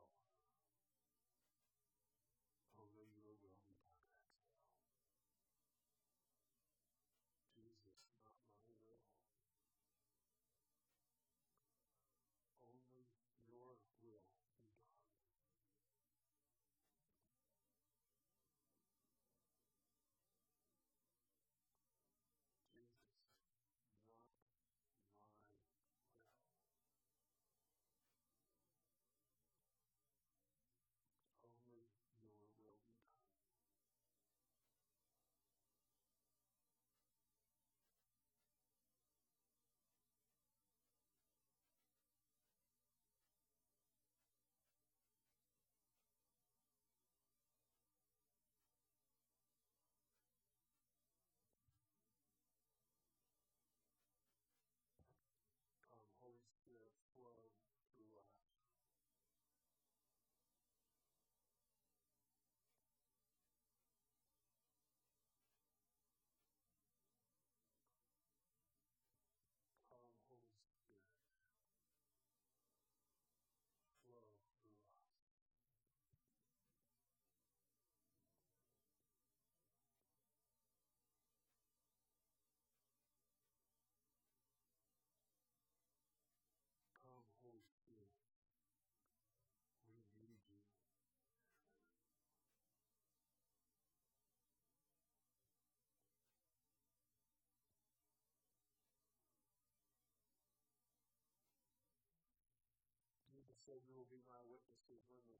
Said, 103.66 103.84
You 103.84 103.92
will 103.96 104.08
be 104.08 104.24
my 104.24 104.40
witnesses 104.48 105.04
when 105.12 105.20
the 105.28 105.36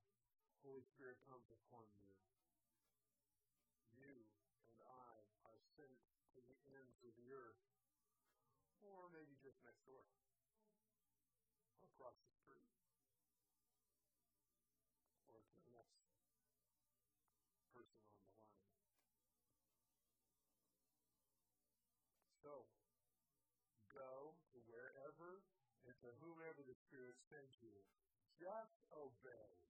Holy 0.61 0.85
Spirit 0.93 1.17
comes 1.25 1.49
upon 1.49 1.89
you. 2.05 2.13
You 3.97 4.29
and 4.69 4.81
I 4.85 5.15
are 5.49 5.61
sent 5.77 5.97
to 6.37 6.41
the 6.45 6.59
ends 6.77 7.01
of 7.01 7.17
the 7.17 7.29
earth, 7.33 7.65
or 8.85 9.09
maybe 9.13 9.37
just 9.41 9.57
next 9.65 9.85
door, 9.89 10.05
across 11.81 12.17
the 12.21 12.33
street, 12.45 12.69
or 15.33 15.41
to 15.41 15.59
the 15.65 15.73
next 15.73 15.97
person 17.73 18.05
on 18.05 18.21
the 18.21 18.29
line. 18.37 18.61
So, 22.45 22.69
go 23.93 24.37
to 24.53 24.59
wherever 24.69 25.45
and 25.89 25.97
to 26.05 26.09
whomever 26.21 26.61
the 26.65 26.77
Spirit 26.89 27.17
sends 27.29 27.57
you 27.65 27.73
just 28.41 28.73
obey 28.97 29.70